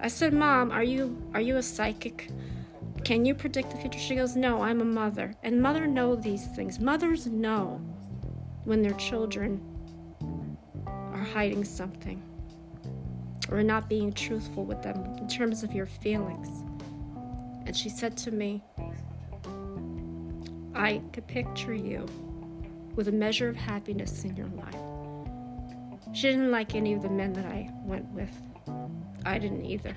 I 0.00 0.08
said, 0.08 0.32
"Mom, 0.32 0.70
are 0.70 0.82
you 0.82 1.22
are 1.34 1.40
you 1.40 1.56
a 1.56 1.62
psychic? 1.62 2.30
Can 3.04 3.24
you 3.24 3.34
predict 3.34 3.70
the 3.70 3.76
future?" 3.76 3.98
She 3.98 4.16
goes, 4.16 4.34
"No, 4.36 4.62
I'm 4.62 4.80
a 4.80 4.84
mother." 4.84 5.34
And 5.42 5.60
mother 5.60 5.86
know 5.86 6.16
these 6.16 6.46
things. 6.46 6.80
Mothers 6.80 7.26
know 7.26 7.80
when 8.64 8.82
their 8.82 8.94
children 8.94 9.60
are 10.86 11.24
hiding 11.34 11.64
something 11.64 12.22
or 13.50 13.62
not 13.62 13.88
being 13.88 14.12
truthful 14.12 14.64
with 14.64 14.82
them 14.82 15.16
in 15.18 15.28
terms 15.28 15.62
of 15.62 15.72
your 15.72 15.86
feelings. 15.86 16.48
And 17.66 17.76
she 17.76 17.88
said 17.88 18.16
to 18.18 18.30
me, 18.30 18.62
I 20.74 21.02
could 21.12 21.26
picture 21.26 21.74
you 21.74 22.06
with 22.94 23.08
a 23.08 23.12
measure 23.12 23.48
of 23.48 23.56
happiness 23.56 24.24
in 24.24 24.36
your 24.36 24.48
life. 24.48 24.74
She 26.12 26.28
didn't 26.28 26.50
like 26.50 26.74
any 26.74 26.92
of 26.94 27.02
the 27.02 27.08
men 27.08 27.32
that 27.34 27.44
I 27.44 27.70
went 27.84 28.06
with. 28.12 28.49
I 29.24 29.38
didn't 29.38 29.64
either. 29.64 29.94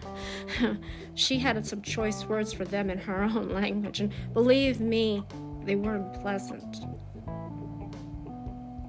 she 1.15 1.39
had 1.39 1.65
some 1.65 1.81
choice 1.81 2.25
words 2.25 2.53
for 2.53 2.65
them 2.65 2.89
in 2.89 2.97
her 2.97 3.23
own 3.35 3.49
language, 3.49 3.99
and 3.99 4.11
believe 4.33 4.79
me, 4.79 5.23
they 5.63 5.75
weren't 5.75 6.13
pleasant. 6.21 6.85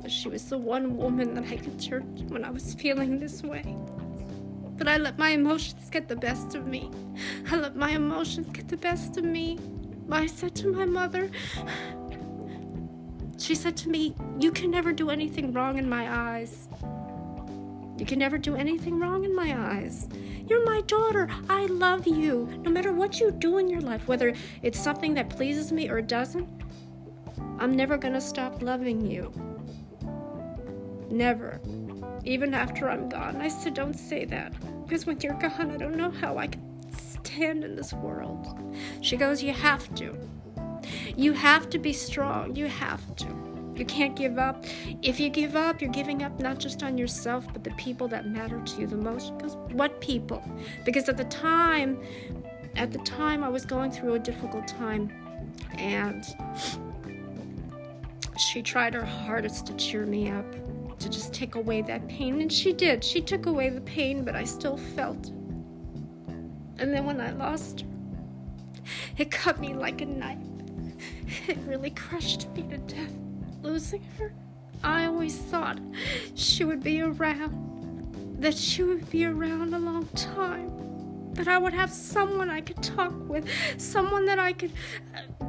But 0.00 0.10
she 0.10 0.28
was 0.28 0.44
the 0.44 0.58
one 0.58 0.96
woman 0.96 1.34
that 1.34 1.44
I 1.44 1.56
could 1.56 1.80
turn 1.80 2.16
to 2.16 2.24
when 2.24 2.44
I 2.44 2.50
was 2.50 2.74
feeling 2.74 3.18
this 3.18 3.42
way. 3.42 3.76
But 4.76 4.88
I 4.88 4.96
let 4.96 5.18
my 5.18 5.30
emotions 5.30 5.88
get 5.88 6.08
the 6.08 6.16
best 6.16 6.54
of 6.54 6.66
me. 6.66 6.90
I 7.50 7.56
let 7.56 7.76
my 7.76 7.90
emotions 7.90 8.48
get 8.52 8.68
the 8.68 8.76
best 8.76 9.16
of 9.16 9.24
me. 9.24 9.58
I 10.10 10.26
said 10.26 10.54
to 10.56 10.72
my 10.72 10.84
mother, 10.84 11.30
she 13.38 13.54
said 13.54 13.76
to 13.78 13.88
me, 13.88 14.14
You 14.38 14.50
can 14.50 14.70
never 14.70 14.92
do 14.92 15.10
anything 15.10 15.52
wrong 15.52 15.78
in 15.78 15.88
my 15.88 16.34
eyes. 16.34 16.68
You 17.96 18.06
can 18.06 18.18
never 18.18 18.38
do 18.38 18.56
anything 18.56 18.98
wrong 18.98 19.24
in 19.24 19.34
my 19.34 19.54
eyes. 19.56 20.08
You're 20.48 20.64
my 20.64 20.80
daughter. 20.82 21.28
I 21.48 21.66
love 21.66 22.06
you. 22.06 22.48
No 22.62 22.70
matter 22.70 22.92
what 22.92 23.20
you 23.20 23.30
do 23.30 23.58
in 23.58 23.68
your 23.68 23.80
life, 23.80 24.08
whether 24.08 24.34
it's 24.62 24.78
something 24.78 25.14
that 25.14 25.30
pleases 25.30 25.72
me 25.72 25.88
or 25.88 26.02
doesn't, 26.02 26.48
I'm 27.58 27.76
never 27.76 27.96
going 27.96 28.14
to 28.14 28.20
stop 28.20 28.62
loving 28.62 29.06
you. 29.06 29.32
Never. 31.08 31.60
Even 32.24 32.52
after 32.52 32.90
I'm 32.90 33.08
gone. 33.08 33.36
I 33.36 33.48
said, 33.48 33.74
Don't 33.74 33.94
say 33.94 34.24
that. 34.24 34.52
Because 34.84 35.06
when 35.06 35.20
you're 35.20 35.34
gone, 35.34 35.70
I 35.70 35.76
don't 35.76 35.96
know 35.96 36.10
how 36.10 36.36
I 36.36 36.48
can 36.48 36.62
stand 36.92 37.64
in 37.64 37.76
this 37.76 37.92
world. 37.92 38.46
She 39.00 39.16
goes, 39.16 39.42
You 39.42 39.52
have 39.52 39.94
to. 39.94 40.16
You 41.16 41.32
have 41.32 41.70
to 41.70 41.78
be 41.78 41.92
strong. 41.92 42.56
You 42.56 42.66
have 42.66 43.14
to. 43.16 43.53
You 43.76 43.84
can't 43.84 44.14
give 44.14 44.38
up. 44.38 44.64
If 45.02 45.18
you 45.18 45.28
give 45.28 45.56
up, 45.56 45.80
you're 45.80 45.90
giving 45.90 46.22
up 46.22 46.38
not 46.38 46.58
just 46.58 46.82
on 46.82 46.96
yourself, 46.96 47.46
but 47.52 47.64
the 47.64 47.72
people 47.72 48.06
that 48.08 48.26
matter 48.26 48.60
to 48.60 48.80
you 48.80 48.86
the 48.86 48.96
most. 48.96 49.36
Because 49.36 49.56
what 49.72 50.00
people? 50.00 50.42
Because 50.84 51.08
at 51.08 51.16
the 51.16 51.24
time, 51.24 52.00
at 52.76 52.92
the 52.92 52.98
time, 52.98 53.42
I 53.42 53.48
was 53.48 53.64
going 53.64 53.90
through 53.90 54.14
a 54.14 54.18
difficult 54.18 54.68
time, 54.68 55.12
and 55.76 56.24
she 58.38 58.62
tried 58.62 58.94
her 58.94 59.04
hardest 59.04 59.66
to 59.66 59.74
cheer 59.74 60.06
me 60.06 60.30
up, 60.30 60.46
to 61.00 61.08
just 61.08 61.34
take 61.34 61.56
away 61.56 61.82
that 61.82 62.06
pain, 62.08 62.40
and 62.40 62.52
she 62.52 62.72
did. 62.72 63.02
She 63.02 63.20
took 63.20 63.46
away 63.46 63.70
the 63.70 63.80
pain, 63.80 64.24
but 64.24 64.36
I 64.36 64.44
still 64.44 64.76
felt. 64.76 65.30
And 66.78 66.92
then 66.92 67.04
when 67.06 67.20
I 67.20 67.32
lost 67.32 67.80
her, 67.80 67.88
it 69.18 69.30
cut 69.30 69.60
me 69.60 69.74
like 69.74 70.00
a 70.00 70.06
knife. 70.06 70.38
It 71.48 71.58
really 71.66 71.90
crushed 71.90 72.48
me 72.50 72.62
to 72.64 72.78
death 72.78 73.14
losing 73.64 74.04
her. 74.18 74.32
I 74.84 75.06
always 75.06 75.36
thought 75.38 75.80
she 76.34 76.64
would 76.64 76.82
be 76.82 77.00
around, 77.00 78.36
that 78.38 78.54
she 78.54 78.82
would 78.82 79.10
be 79.10 79.24
around 79.24 79.74
a 79.74 79.78
long 79.78 80.06
time, 80.08 81.32
that 81.32 81.48
I 81.48 81.56
would 81.56 81.72
have 81.72 81.90
someone 81.90 82.50
I 82.50 82.60
could 82.60 82.82
talk 82.82 83.12
with, 83.26 83.48
someone 83.78 84.26
that 84.26 84.38
I 84.38 84.52
could 84.52 84.72
uh, 85.16 85.46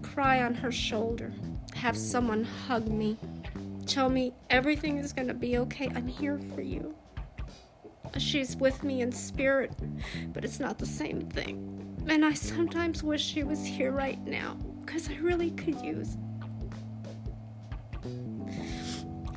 cry 0.00 0.42
on 0.42 0.54
her 0.54 0.72
shoulder, 0.72 1.30
have 1.74 1.96
someone 1.96 2.44
hug 2.44 2.88
me, 2.88 3.18
tell 3.84 4.08
me 4.08 4.32
everything 4.48 4.96
is 4.96 5.12
going 5.12 5.28
to 5.28 5.34
be 5.34 5.58
okay. 5.58 5.90
I'm 5.94 6.08
here 6.08 6.40
for 6.54 6.62
you. 6.62 6.94
She's 8.16 8.56
with 8.56 8.82
me 8.82 9.02
in 9.02 9.12
spirit, 9.12 9.72
but 10.32 10.44
it's 10.44 10.60
not 10.60 10.78
the 10.78 10.86
same 10.86 11.20
thing. 11.20 11.70
And 12.08 12.24
I 12.24 12.32
sometimes 12.32 13.02
wish 13.02 13.22
she 13.22 13.42
was 13.42 13.66
here 13.66 13.90
right 13.90 14.24
now 14.24 14.56
because 14.84 15.08
I 15.08 15.14
really 15.16 15.50
could 15.50 15.80
use. 15.80 16.16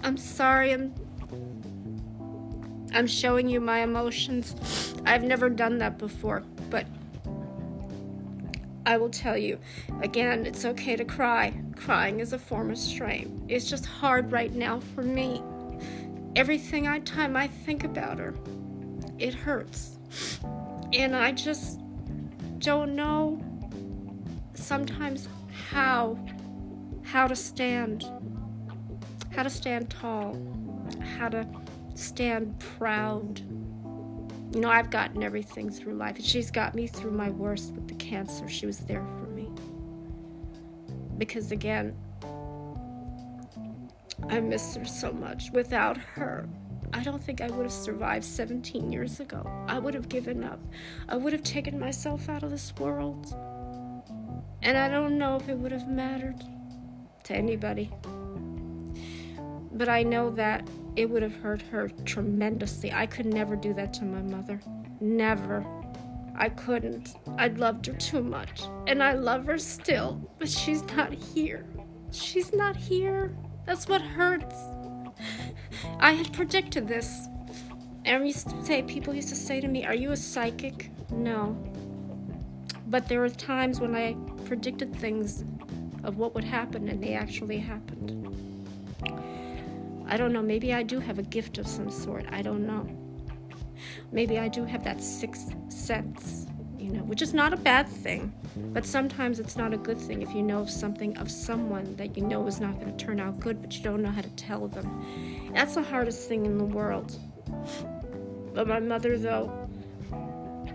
I'm 0.04 0.18
sorry, 0.18 0.74
I'm 0.74 0.94
I'm 2.94 3.08
showing 3.08 3.48
you 3.48 3.60
my 3.60 3.80
emotions. 3.80 4.96
I've 5.06 5.24
never 5.24 5.50
done 5.50 5.78
that 5.80 5.98
before, 5.98 6.44
but 6.70 6.86
I 8.86 8.98
will 8.98 9.10
tell 9.10 9.38
you 9.38 9.60
again, 10.02 10.46
it's 10.46 10.66
okay 10.66 10.96
to 10.96 11.06
cry. 11.06 11.54
Crying 11.76 12.20
is 12.20 12.34
a 12.34 12.40
form 12.40 12.72
of 12.72 12.78
strength. 12.78 13.32
It's 13.48 13.70
just 13.70 13.86
hard 13.86 14.32
right 14.32 14.54
now 14.54 14.80
for 14.80 15.04
me. 15.04 15.44
Everything 16.36 16.88
I 16.88 17.00
time 17.00 17.36
I 17.36 17.48
think 17.48 17.84
about 17.84 18.20
her, 18.20 18.34
it 19.18 19.34
hurts. 19.34 19.98
And 20.94 21.16
I 21.16 21.32
just 21.32 21.80
don't 22.60 22.96
know 22.96 23.42
sometimes 24.58 25.30
how 25.70 26.18
how 27.04 27.28
to 27.28 27.36
stand 27.36 28.06
how 29.36 29.44
to 29.44 29.50
stand 29.50 29.90
tall 29.90 30.36
how 31.18 31.30
to 31.30 31.48
stand 31.96 32.58
proud 32.60 33.40
you 34.54 34.60
know 34.60 34.70
i've 34.70 34.90
gotten 34.90 35.24
everything 35.24 35.70
through 35.70 35.94
life 35.94 36.16
and 36.16 36.26
she's 36.26 36.50
got 36.50 36.74
me 36.74 36.88
through 36.88 37.12
my 37.12 37.30
worst 37.30 37.74
with 37.74 37.88
the 37.88 37.96
cancer 37.96 38.48
she 38.48 38.66
was 38.66 38.80
there 38.80 39.06
for 39.18 39.28
me 39.32 39.48
because 41.18 41.52
again 41.52 41.96
i 44.30 44.40
miss 44.40 44.76
her 44.76 44.86
so 44.86 45.12
much 45.12 45.52
without 45.52 45.98
her 45.98 46.48
I 46.94 47.04
don't 47.04 47.22
think 47.22 47.42
I 47.42 47.48
would 47.50 47.64
have 47.64 47.72
survived 47.72 48.24
17 48.24 48.94
years 48.94 49.20
ago. 49.20 49.46
I 49.68 49.78
would 49.78 49.94
have 49.94 50.08
given 50.08 50.44
up. 50.44 50.60
I 51.10 51.18
would 51.18 51.34
have 51.34 51.44
taken 51.44 51.78
myself 51.78 52.30
out 52.30 52.44
of 52.44 52.50
this 52.50 52.74
world. 52.80 53.36
And 54.68 54.78
I 54.78 54.90
don't 54.90 55.18
know 55.18 55.38
if 55.38 55.48
it 55.48 55.58
would 55.58 55.72
have 55.72 55.88
mattered 55.88 56.44
to 57.24 57.34
anybody. 57.34 57.90
But 59.72 59.88
I 59.88 60.04
know 60.04 60.30
that 60.32 60.68
it 60.98 61.10
would 61.10 61.24
have 61.24 61.38
hurt 61.38 61.62
her 61.62 61.88
tremendously. 62.04 62.92
I 62.92 63.06
could 63.06 63.28
never 63.28 63.56
do 63.56 63.74
that 63.76 63.94
to 63.94 64.04
my 64.04 64.22
mother. 64.22 64.60
Never. 65.00 65.66
I 66.36 66.50
couldn't. 66.50 67.16
I 67.38 67.48
loved 67.48 67.86
her 67.86 67.94
too 67.94 68.22
much. 68.22 68.64
And 68.88 69.02
I 69.02 69.14
love 69.14 69.46
her 69.46 69.58
still. 69.58 70.30
But 70.38 70.50
she's 70.50 70.84
not 70.98 71.14
here. 71.14 71.66
She's 72.12 72.52
not 72.52 72.76
here. 72.76 73.34
That's 73.66 73.88
what 73.88 74.02
hurts. 74.02 74.58
I 76.02 76.12
had 76.12 76.34
predicted 76.34 76.90
this. 76.90 77.30
And 78.04 78.28
used 78.28 78.50
to 78.50 78.66
say, 78.66 78.82
people 78.82 79.14
used 79.14 79.30
to 79.30 79.36
say 79.36 79.62
to 79.62 79.68
me, 79.70 79.86
Are 79.86 79.96
you 79.96 80.12
a 80.12 80.18
psychic? 80.18 80.92
No. 81.10 81.56
But 82.88 83.08
there 83.08 83.22
were 83.22 83.30
times 83.30 83.80
when 83.80 83.96
I 83.96 84.18
predicted 84.48 84.96
things 84.96 85.44
of 86.04 86.18
what 86.18 86.34
would 86.34 86.44
happen 86.44 86.88
and 86.88 87.04
they 87.04 87.14
actually 87.14 87.58
happened. 87.58 88.34
I 90.08 90.16
don't 90.16 90.32
know, 90.32 90.42
maybe 90.42 90.74
I 90.74 90.84
do 90.84 91.00
have 91.00 91.20
a 91.20 91.24
gift 91.24 91.58
of 91.58 91.68
some 91.68 91.92
sort. 91.92 92.26
I 92.32 92.42
don't 92.42 92.66
know. 92.66 92.88
Maybe 94.14 94.40
I 94.40 94.48
do 94.48 94.64
have 94.64 94.86
that 94.86 95.02
sixth 95.02 95.54
sense, 95.70 96.48
you 96.80 96.92
know, 96.92 97.02
which 97.02 97.22
is 97.22 97.34
not 97.34 97.52
a 97.52 97.58
bad 97.58 97.90
thing, 97.90 98.34
but 98.74 98.86
sometimes 98.86 99.42
it's 99.42 99.58
not 99.58 99.74
a 99.74 99.78
good 99.78 99.98
thing 99.98 100.22
if 100.22 100.34
you 100.34 100.42
know 100.42 100.62
of 100.62 100.70
something 100.70 101.18
of 101.18 101.30
someone 101.30 101.96
that 101.98 102.16
you 102.16 102.24
know 102.24 102.48
is 102.48 102.62
not 102.62 102.80
going 102.80 102.96
to 102.96 103.06
turn 103.06 103.20
out 103.20 103.42
good, 103.42 103.62
but 103.62 103.76
you 103.76 103.84
don't 103.84 104.02
know 104.02 104.12
how 104.12 104.22
to 104.22 104.30
tell 104.32 104.70
them. 104.70 105.52
That's 105.54 105.76
the 105.76 105.84
hardest 105.84 106.30
thing 106.30 106.46
in 106.46 106.58
the 106.58 106.64
world. 106.64 107.20
But 108.54 108.68
my 108.68 108.80
mother, 108.80 109.18
though, 109.18 109.67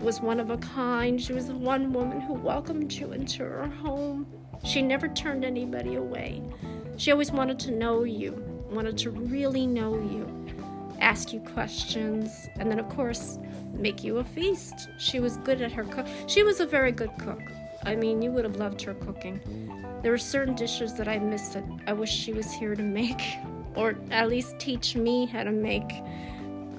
was 0.03 0.19
one 0.21 0.39
of 0.39 0.49
a 0.49 0.57
kind. 0.57 1.21
She 1.21 1.33
was 1.33 1.47
the 1.47 1.55
one 1.55 1.93
woman 1.93 2.19
who 2.19 2.33
welcomed 2.33 2.91
you 2.91 3.13
into 3.13 3.43
her 3.43 3.67
home. 3.67 4.27
She 4.65 4.81
never 4.81 5.07
turned 5.07 5.45
anybody 5.45 5.95
away. 5.95 6.43
She 6.97 7.11
always 7.11 7.31
wanted 7.31 7.57
to 7.59 7.71
know 7.71 8.03
you, 8.03 8.33
wanted 8.69 8.97
to 8.99 9.09
really 9.09 9.65
know 9.65 9.95
you. 9.95 10.27
ask 10.99 11.33
you 11.33 11.39
questions, 11.41 12.47
and 12.55 12.71
then, 12.71 12.79
of 12.79 12.87
course, 12.89 13.37
make 13.73 14.03
you 14.03 14.19
a 14.19 14.23
feast. 14.23 14.89
She 14.97 15.19
was 15.19 15.37
good 15.37 15.61
at 15.61 15.71
her 15.71 15.83
cook. 15.83 16.07
She 16.27 16.43
was 16.43 16.59
a 16.59 16.65
very 16.65 16.91
good 16.91 17.11
cook. 17.19 17.41
I 17.85 17.95
mean, 17.95 18.21
you 18.21 18.31
would 18.31 18.45
have 18.45 18.55
loved 18.55 18.81
her 18.83 18.93
cooking. 18.93 19.41
There 20.01 20.11
were 20.11 20.17
certain 20.17 20.55
dishes 20.55 20.93
that 20.95 21.07
I 21.07 21.19
missed 21.19 21.53
that 21.53 21.65
I 21.87 21.93
wish 21.93 22.09
she 22.09 22.31
was 22.33 22.51
here 22.53 22.75
to 22.75 22.81
make, 22.81 23.21
or 23.75 23.95
at 24.11 24.29
least 24.29 24.59
teach 24.59 24.95
me 24.95 25.25
how 25.25 25.43
to 25.43 25.51
make. 25.51 25.91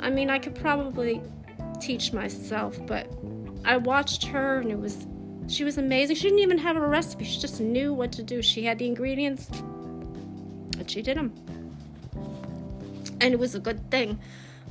I 0.01 0.11
mean, 0.11 0.31
I 0.31 0.39
could 0.39 0.55
probably 0.55 1.21
teach 1.85 2.13
myself, 2.13 2.79
but 2.87 3.07
I 3.65 3.77
watched 3.77 4.25
her 4.25 4.59
and 4.61 4.71
it 4.71 4.79
was 4.79 5.07
she 5.47 5.63
was 5.63 5.77
amazing. 5.77 6.17
She 6.17 6.23
didn't 6.23 6.39
even 6.39 6.59
have 6.59 6.77
a 6.77 6.87
recipe. 6.87 7.25
She 7.25 7.39
just 7.39 7.61
knew 7.61 7.93
what 7.93 8.13
to 8.13 8.23
do. 8.23 8.41
She 8.41 8.65
had 8.65 8.79
the 8.79 8.87
ingredients 8.87 9.49
and 10.79 10.91
she 10.91 11.03
did 11.03 11.19
them. 11.19 11.35
And 13.21 13.35
it 13.35 13.39
was 13.39 13.55
a 13.55 13.61
good 13.61 13.91
thing. 13.91 14.19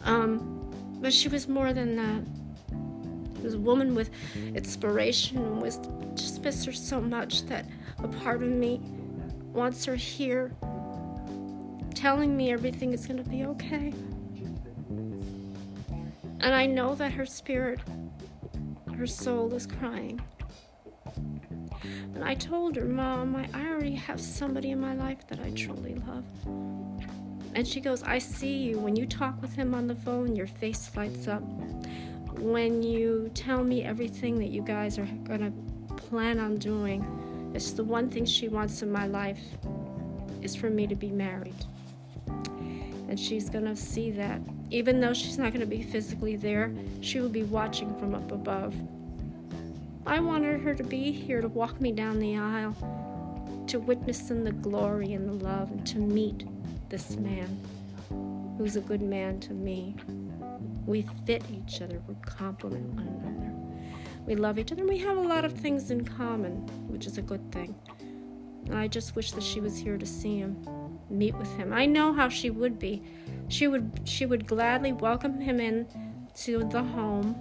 Um, 0.03 0.72
but 1.00 1.13
she 1.13 1.29
was 1.29 1.48
more 1.48 1.74
than 1.74 1.96
that. 1.98 2.24
She 3.38 3.43
was 3.43 3.53
a 3.53 3.60
woman 3.60 3.93
with 3.93 4.10
inspiration 4.55 5.38
and 5.38 5.62
wisdom. 5.62 6.15
Just 6.15 6.41
miss 6.43 6.65
her 6.65 6.74
so 6.74 7.00
much 7.00 7.46
that 7.46 7.70
a 8.00 8.08
part 8.08 8.41
of 8.41 8.50
me 8.50 8.82
wants 9.53 9.86
her 9.86 9.96
here, 9.96 10.51
telling 11.93 12.36
me 12.36 12.51
everything 12.51 12.93
is 12.93 13.05
going 13.05 13.24
to 13.24 13.29
be 13.29 13.43
okay. 13.46 13.93
And 16.43 16.53
I 16.53 16.65
know 16.65 16.93
that 16.95 17.13
her 17.13 17.25
spirit, 17.25 17.79
her 18.97 19.07
soul 19.07 19.53
is 19.53 19.65
crying. 19.65 20.21
And 22.13 22.21
I 22.21 22.35
told 22.35 22.75
her, 22.75 22.83
Mom, 22.83 23.35
I 23.53 23.67
already 23.69 23.95
have 23.95 24.19
somebody 24.19 24.71
in 24.71 24.81
my 24.81 24.93
life 24.93 25.25
that 25.29 25.39
I 25.39 25.51
truly 25.51 25.95
love. 26.05 26.25
And 27.55 27.65
she 27.65 27.79
goes, 27.79 28.03
I 28.03 28.17
see 28.17 28.57
you. 28.57 28.77
When 28.77 28.97
you 28.97 29.05
talk 29.05 29.41
with 29.41 29.55
him 29.55 29.73
on 29.73 29.88
the 29.88 29.95
phone, 29.95 30.35
your 30.35 30.47
face 30.47 30.91
lights 30.97 31.29
up. 31.29 31.43
When 32.39 32.83
you 32.83 33.31
tell 33.33 33.63
me 33.63 33.83
everything 33.83 34.38
that 34.39 34.50
you 34.50 34.63
guys 34.63 35.00
are 35.00 35.07
going 35.23 35.39
to 35.39 35.93
plan 35.95 36.39
on 36.39 36.57
doing, 36.57 37.51
it's 37.53 37.71
the 37.71 37.85
one 37.85 38.09
thing 38.09 38.25
she 38.25 38.50
wants 38.50 38.81
in 38.81 38.91
my 38.91 39.07
life 39.07 39.39
is 40.41 40.57
for 40.57 40.69
me 40.69 40.88
to 40.88 40.95
be 40.95 41.09
married. 41.09 41.65
And 43.07 43.17
she's 43.17 43.50
going 43.50 43.65
to 43.65 43.77
see 43.77 44.12
that. 44.12 44.41
Even 44.74 45.00
though 45.00 45.13
she's 45.13 45.38
not 45.38 45.53
going 45.53 45.60
to 45.60 45.68
be 45.68 45.84
physically 45.84 46.36
there, 46.36 46.74
she 47.00 47.20
will 47.20 47.30
be 47.30 47.44
watching 47.44 47.94
from 48.00 48.15
up 48.15 48.32
above. 48.32 48.74
I 50.08 50.20
wanted 50.20 50.62
her 50.62 50.74
to 50.74 50.84
be 50.84 51.12
here 51.12 51.42
to 51.42 51.48
walk 51.48 51.80
me 51.80 51.92
down 51.92 52.18
the 52.18 52.38
aisle, 52.38 52.75
to 53.68 53.80
witness 53.80 54.32
in 54.32 54.44
the 54.44 54.51
glory 54.51 55.13
and 55.13 55.30
the 55.30 55.46
love, 55.46 55.70
and 55.70 55.86
to 55.86 56.00
meet 56.00 56.48
this 56.89 57.18
man 57.18 57.56
who's 58.58 58.75
a 58.75 58.82
good 58.82 59.03
man 59.03 59.39
to 59.42 59.53
me. 59.53 59.96
We 60.88 61.06
fit 61.27 61.44
each 61.51 61.80
other, 61.84 62.01
we 62.08 62.15
complement 62.25 62.96
one 62.96 63.08
another. 63.08 63.53
We 64.25 64.34
love 64.36 64.58
each 64.58 64.72
other, 64.72 64.82
and 64.82 64.89
we 64.89 64.98
have 64.98 65.18
a 65.18 65.22
lot 65.22 65.46
of 65.46 65.53
things 65.53 65.92
in 65.92 66.03
common, 66.03 66.56
which 66.88 67.06
is 67.06 67.20
a 67.20 67.22
good 67.22 67.51
thing. 67.51 67.75
And 68.65 68.75
I 68.75 68.88
just 68.88 69.15
wish 69.15 69.34
that 69.34 69.44
she 69.44 69.60
was 69.60 69.77
here 69.77 70.00
to 70.00 70.06
see 70.06 70.39
him, 70.39 70.65
meet 71.12 71.36
with 71.36 71.56
him. 71.58 71.72
I 71.74 71.86
know 71.86 72.12
how 72.12 72.27
she 72.27 72.50
would 72.50 72.80
be. 72.80 73.03
She 73.53 73.67
would 73.67 74.01
she 74.03 74.25
would 74.25 74.48
gladly 74.48 74.93
welcome 74.93 75.39
him 75.39 75.60
in 75.60 75.88
to 76.43 76.63
the 76.65 76.83
home, 76.83 77.36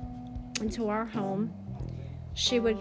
into 0.61 0.89
our 0.89 1.07
home 1.07 1.53
she 2.35 2.61
would 2.61 2.79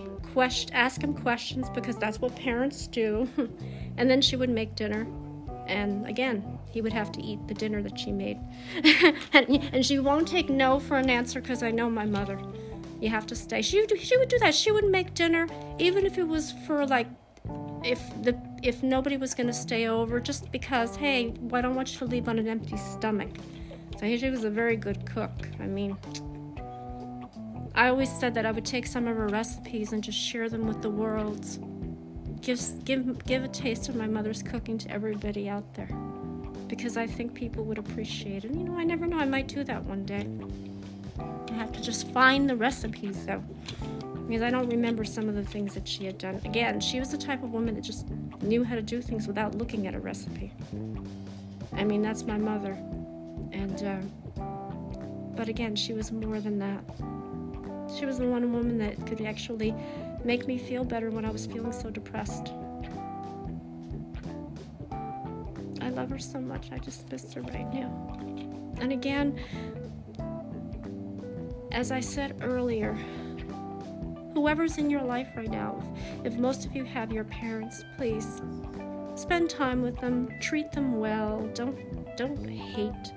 ask 0.73 1.01
him 1.01 1.13
questions 1.13 1.69
because 1.69 1.97
that's 1.97 2.19
what 2.19 2.35
parents 2.35 2.87
do. 2.87 3.27
and 3.97 4.09
then 4.09 4.21
she 4.21 4.35
would 4.35 4.49
make 4.49 4.75
dinner. 4.75 5.05
And 5.67 6.07
again, 6.07 6.59
he 6.69 6.81
would 6.81 6.93
have 6.93 7.11
to 7.13 7.21
eat 7.21 7.39
the 7.47 7.53
dinner 7.53 7.81
that 7.81 7.99
she 7.99 8.11
made. 8.11 8.39
and, 9.33 9.63
and 9.73 9.85
she 9.85 9.99
won't 9.99 10.27
take 10.27 10.49
no 10.49 10.79
for 10.79 10.97
an 10.97 11.09
answer 11.09 11.41
because 11.41 11.63
I 11.63 11.71
know 11.71 11.89
my 11.89 12.05
mother. 12.05 12.39
You 12.99 13.09
have 13.09 13.25
to 13.27 13.35
stay. 13.35 13.61
She, 13.61 13.85
she 13.97 14.17
would 14.17 14.29
do 14.29 14.39
that. 14.39 14.55
She 14.55 14.71
would 14.71 14.85
make 14.85 15.13
dinner 15.13 15.47
even 15.79 16.05
if 16.05 16.17
it 16.17 16.27
was 16.27 16.53
for 16.65 16.85
like 16.85 17.07
if 17.83 17.99
the 18.23 18.33
if 18.63 18.83
nobody 18.83 19.17
was 19.17 19.33
going 19.33 19.47
to 19.47 19.53
stay 19.53 19.87
over 19.87 20.19
just 20.19 20.51
because 20.51 20.95
hey 20.95 21.33
i 21.53 21.61
don't 21.61 21.75
want 21.75 21.91
you 21.91 21.99
to 21.99 22.05
leave 22.05 22.27
on 22.27 22.37
an 22.39 22.47
empty 22.47 22.77
stomach 22.77 23.29
so 23.99 24.17
she 24.17 24.29
was 24.29 24.43
a 24.43 24.49
very 24.49 24.75
good 24.75 25.05
cook 25.05 25.31
i 25.59 25.65
mean 25.65 25.97
I 27.73 27.87
always 27.87 28.11
said 28.11 28.33
that 28.33 28.45
I 28.45 28.51
would 28.51 28.65
take 28.65 28.85
some 28.85 29.07
of 29.07 29.15
her 29.15 29.27
recipes 29.27 29.93
and 29.93 30.03
just 30.03 30.17
share 30.17 30.49
them 30.49 30.67
with 30.67 30.81
the 30.81 30.89
world. 30.89 31.45
Give, 32.41 32.59
give, 32.83 33.25
give 33.25 33.43
a 33.43 33.47
taste 33.47 33.87
of 33.87 33.95
my 33.95 34.07
mother's 34.07 34.43
cooking 34.43 34.77
to 34.79 34.91
everybody 34.91 35.47
out 35.47 35.73
there. 35.73 35.89
Because 36.67 36.97
I 36.97 37.07
think 37.07 37.33
people 37.33 37.63
would 37.65 37.77
appreciate 37.77 38.43
it. 38.43 38.51
You 38.51 38.63
know, 38.63 38.77
I 38.77 38.83
never 38.83 39.07
know, 39.07 39.17
I 39.17 39.25
might 39.25 39.47
do 39.47 39.63
that 39.63 39.83
one 39.83 40.05
day. 40.05 40.27
I 41.49 41.53
have 41.53 41.71
to 41.71 41.81
just 41.81 42.07
find 42.09 42.49
the 42.49 42.55
recipes, 42.55 43.25
though. 43.25 43.43
Because 44.31 44.43
I 44.43 44.49
don't 44.49 44.69
remember 44.69 45.03
some 45.03 45.27
of 45.27 45.35
the 45.35 45.43
things 45.43 45.73
that 45.73 45.85
she 45.85 46.05
had 46.05 46.17
done. 46.17 46.39
Again, 46.45 46.79
she 46.79 47.01
was 47.01 47.09
the 47.11 47.17
type 47.17 47.43
of 47.43 47.51
woman 47.51 47.75
that 47.75 47.83
just 47.83 48.09
knew 48.41 48.63
how 48.63 48.75
to 48.75 48.81
do 48.81 49.01
things 49.01 49.27
without 49.27 49.55
looking 49.55 49.87
at 49.87 49.93
a 49.93 49.99
recipe. 49.99 50.53
I 51.73 51.83
mean, 51.83 52.01
that's 52.01 52.23
my 52.23 52.37
mother. 52.37 52.71
And, 53.51 53.83
uh, 53.83 54.41
but 55.35 55.49
again, 55.49 55.75
she 55.75 55.91
was 55.91 56.13
more 56.13 56.39
than 56.39 56.59
that. 56.59 56.81
She 57.99 58.05
was 58.05 58.19
the 58.19 58.25
one 58.25 58.53
woman 58.53 58.77
that 58.77 59.05
could 59.05 59.19
actually 59.19 59.75
make 60.23 60.47
me 60.47 60.57
feel 60.57 60.85
better 60.85 61.09
when 61.09 61.25
I 61.25 61.29
was 61.29 61.45
feeling 61.45 61.73
so 61.73 61.89
depressed. 61.89 62.53
I 65.81 65.89
love 65.89 66.09
her 66.09 66.19
so 66.19 66.39
much. 66.39 66.69
I 66.71 66.77
just 66.77 67.11
miss 67.11 67.33
her 67.33 67.41
right 67.41 67.73
now. 67.73 68.17
And 68.79 68.93
again, 68.93 69.37
as 71.73 71.91
I 71.91 71.99
said 71.99 72.37
earlier, 72.39 72.97
whoever's 74.33 74.77
in 74.77 74.89
your 74.89 75.01
life 75.01 75.29
right 75.35 75.49
now, 75.49 75.81
if 76.23 76.33
most 76.35 76.65
of 76.65 76.75
you 76.75 76.83
have 76.83 77.11
your 77.11 77.25
parents, 77.25 77.83
please 77.97 78.41
spend 79.15 79.49
time 79.49 79.81
with 79.81 79.99
them, 79.99 80.29
treat 80.39 80.71
them 80.71 80.99
well, 80.99 81.49
don't 81.53 81.77
don't 82.17 82.45
hate 82.47 83.13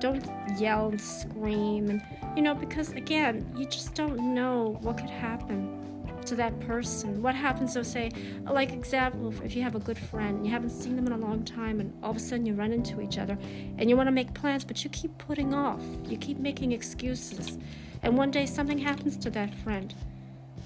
don't 0.00 0.26
yell 0.58 0.88
and 0.88 1.00
scream 1.00 1.88
and 1.88 2.02
you 2.34 2.42
know 2.42 2.54
because 2.54 2.90
again 2.90 3.48
you 3.56 3.64
just 3.66 3.94
don't 3.94 4.18
know 4.18 4.76
what 4.80 4.98
could 4.98 5.08
happen 5.08 5.82
to 6.26 6.36
that 6.36 6.58
person. 6.60 7.20
What 7.22 7.34
happens 7.34 7.72
so 7.72 7.82
say 7.82 8.10
like 8.44 8.72
example 8.72 9.34
if 9.44 9.56
you 9.56 9.62
have 9.62 9.74
a 9.74 9.80
good 9.80 9.98
friend 9.98 10.38
and 10.38 10.46
you 10.46 10.52
haven't 10.52 10.70
seen 10.70 10.96
them 10.96 11.06
in 11.06 11.12
a 11.12 11.16
long 11.16 11.44
time 11.44 11.80
and 11.80 11.92
all 12.02 12.10
of 12.10 12.16
a 12.16 12.20
sudden 12.20 12.46
you 12.46 12.54
run 12.54 12.72
into 12.72 13.00
each 13.00 13.18
other 13.18 13.36
and 13.78 13.88
you 13.88 13.96
want 13.96 14.06
to 14.06 14.12
make 14.12 14.32
plans 14.34 14.64
but 14.64 14.82
you 14.84 14.90
keep 14.90 15.16
putting 15.18 15.54
off 15.54 15.82
you 16.04 16.16
keep 16.16 16.38
making 16.38 16.72
excuses 16.72 17.58
and 18.02 18.16
one 18.16 18.30
day 18.30 18.46
something 18.46 18.78
happens 18.78 19.16
to 19.16 19.30
that 19.30 19.54
friend 19.56 19.94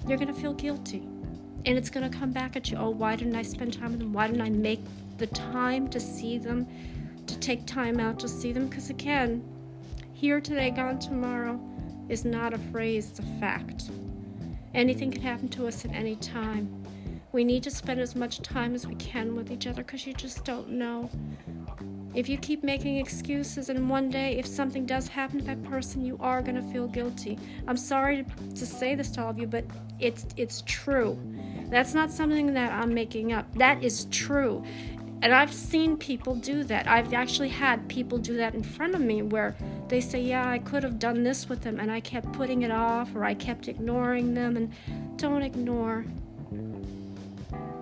you're 0.07 0.17
going 0.17 0.33
to 0.33 0.39
feel 0.39 0.53
guilty 0.53 1.07
and 1.65 1.77
it's 1.77 1.89
going 1.89 2.09
to 2.09 2.17
come 2.17 2.31
back 2.31 2.55
at 2.55 2.71
you 2.71 2.77
oh 2.77 2.89
why 2.89 3.15
didn't 3.15 3.35
i 3.35 3.41
spend 3.41 3.73
time 3.73 3.91
with 3.91 3.99
them 3.99 4.13
why 4.13 4.27
didn't 4.27 4.41
i 4.41 4.49
make 4.49 4.79
the 5.17 5.27
time 5.27 5.87
to 5.89 5.99
see 5.99 6.37
them 6.37 6.67
to 7.27 7.37
take 7.39 7.65
time 7.65 7.99
out 7.99 8.19
to 8.19 8.27
see 8.27 8.51
them 8.51 8.67
because, 8.67 8.89
again, 8.89 9.43
here 10.13 10.41
today, 10.41 10.71
gone 10.71 10.97
tomorrow 10.97 11.59
is 12.09 12.25
not 12.25 12.53
a 12.53 12.57
phrase, 12.57 13.09
it's 13.09 13.19
a 13.19 13.39
fact. 13.39 13.91
Anything 14.73 15.11
can 15.11 15.21
happen 15.21 15.49
to 15.49 15.67
us 15.67 15.85
at 15.85 15.91
any 15.91 16.15
time. 16.15 16.83
We 17.33 17.43
need 17.43 17.63
to 17.63 17.71
spend 17.71 17.99
as 17.99 18.15
much 18.15 18.41
time 18.41 18.73
as 18.73 18.87
we 18.87 18.95
can 18.95 19.35
with 19.35 19.51
each 19.51 19.67
other 19.67 19.83
because 19.83 20.07
you 20.07 20.13
just 20.13 20.45
don't 20.45 20.69
know. 20.69 21.09
If 22.17 22.27
you 22.27 22.39
keep 22.39 22.63
making 22.63 22.97
excuses, 22.97 23.69
and 23.69 23.87
one 23.87 24.09
day, 24.09 24.39
if 24.39 24.47
something 24.47 24.87
does 24.87 25.07
happen 25.07 25.37
to 25.37 25.45
that 25.45 25.61
person, 25.61 26.03
you 26.03 26.17
are 26.19 26.41
going 26.41 26.55
to 26.55 26.63
feel 26.63 26.87
guilty. 26.87 27.37
I'm 27.67 27.77
sorry 27.77 28.25
to, 28.55 28.65
say 28.65 28.95
this 28.95 29.11
to 29.11 29.21
all 29.21 29.29
of 29.29 29.37
you, 29.37 29.45
but 29.45 29.63
it's 29.99 30.25
it's 30.35 30.63
true. 30.65 31.15
That's 31.69 31.93
not 31.93 32.09
something 32.09 32.55
that 32.55 32.71
I'm 32.71 32.91
making 32.91 33.33
up. 33.33 33.45
That 33.53 33.83
is 33.83 34.05
true. 34.05 34.63
And 35.21 35.31
I've 35.31 35.53
seen 35.53 35.95
people 35.95 36.33
do 36.33 36.63
that. 36.63 36.87
I've 36.87 37.13
actually 37.13 37.49
had 37.49 37.87
people 37.87 38.17
do 38.17 38.35
that 38.37 38.55
in 38.55 38.63
front 38.63 38.95
of 38.95 39.01
me 39.01 39.21
where 39.21 39.55
they 39.87 40.01
say, 40.01 40.19
Yeah, 40.19 40.49
I 40.49 40.57
could 40.57 40.81
have 40.81 40.97
done 40.97 41.21
this 41.21 41.47
with 41.47 41.61
them, 41.61 41.79
and 41.79 41.91
I 41.91 41.99
kept 41.99 42.33
putting 42.33 42.63
it 42.63 42.71
off 42.71 43.15
or 43.15 43.25
I 43.25 43.35
kept 43.35 43.67
ignoring 43.67 44.33
them. 44.33 44.57
And 44.57 44.73
don't 45.17 45.43
ignore. 45.43 46.03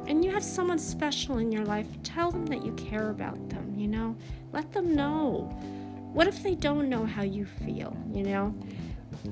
And 0.07 0.23
you 0.23 0.31
have 0.31 0.43
someone 0.43 0.79
special 0.79 1.37
in 1.37 1.51
your 1.51 1.65
life, 1.65 1.87
tell 2.03 2.31
them 2.31 2.45
that 2.47 2.63
you 2.63 2.73
care 2.73 3.09
about 3.09 3.49
them, 3.49 3.73
you 3.75 3.87
know? 3.87 4.15
Let 4.51 4.71
them 4.71 4.95
know. 4.95 5.49
What 6.13 6.27
if 6.27 6.43
they 6.43 6.55
don't 6.55 6.89
know 6.89 7.05
how 7.05 7.23
you 7.23 7.45
feel, 7.45 7.95
you 8.13 8.23
know? 8.23 8.55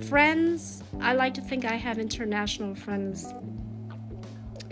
Friends, 0.07 0.83
I 0.99 1.13
like 1.13 1.33
to 1.35 1.41
think 1.41 1.65
I 1.65 1.75
have 1.75 1.99
international 1.99 2.75
friends 2.75 3.33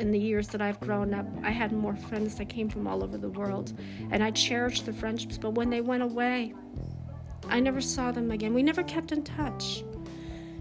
in 0.02 0.12
the 0.12 0.20
years 0.20 0.48
that 0.50 0.62
I've 0.62 0.80
grown 0.80 1.14
up, 1.14 1.28
I 1.44 1.52
had 1.52 1.72
more 1.72 1.96
friends 1.96 2.36
that 2.36 2.50
came 2.50 2.68
from 2.68 2.88
all 2.88 3.04
over 3.04 3.18
the 3.18 3.30
world, 3.30 3.74
and 4.10 4.24
I 4.24 4.32
cherished 4.32 4.86
the 4.86 4.94
friendships. 4.94 5.38
But 5.38 5.52
when 5.52 5.70
they 5.70 5.82
went 5.82 6.04
away, 6.04 6.54
I 7.48 7.60
never 7.60 7.80
saw 7.80 8.12
them 8.12 8.32
again. 8.32 8.54
We 8.54 8.64
never 8.64 8.84
kept 8.84 9.12
in 9.12 9.24
touch. 9.24 9.84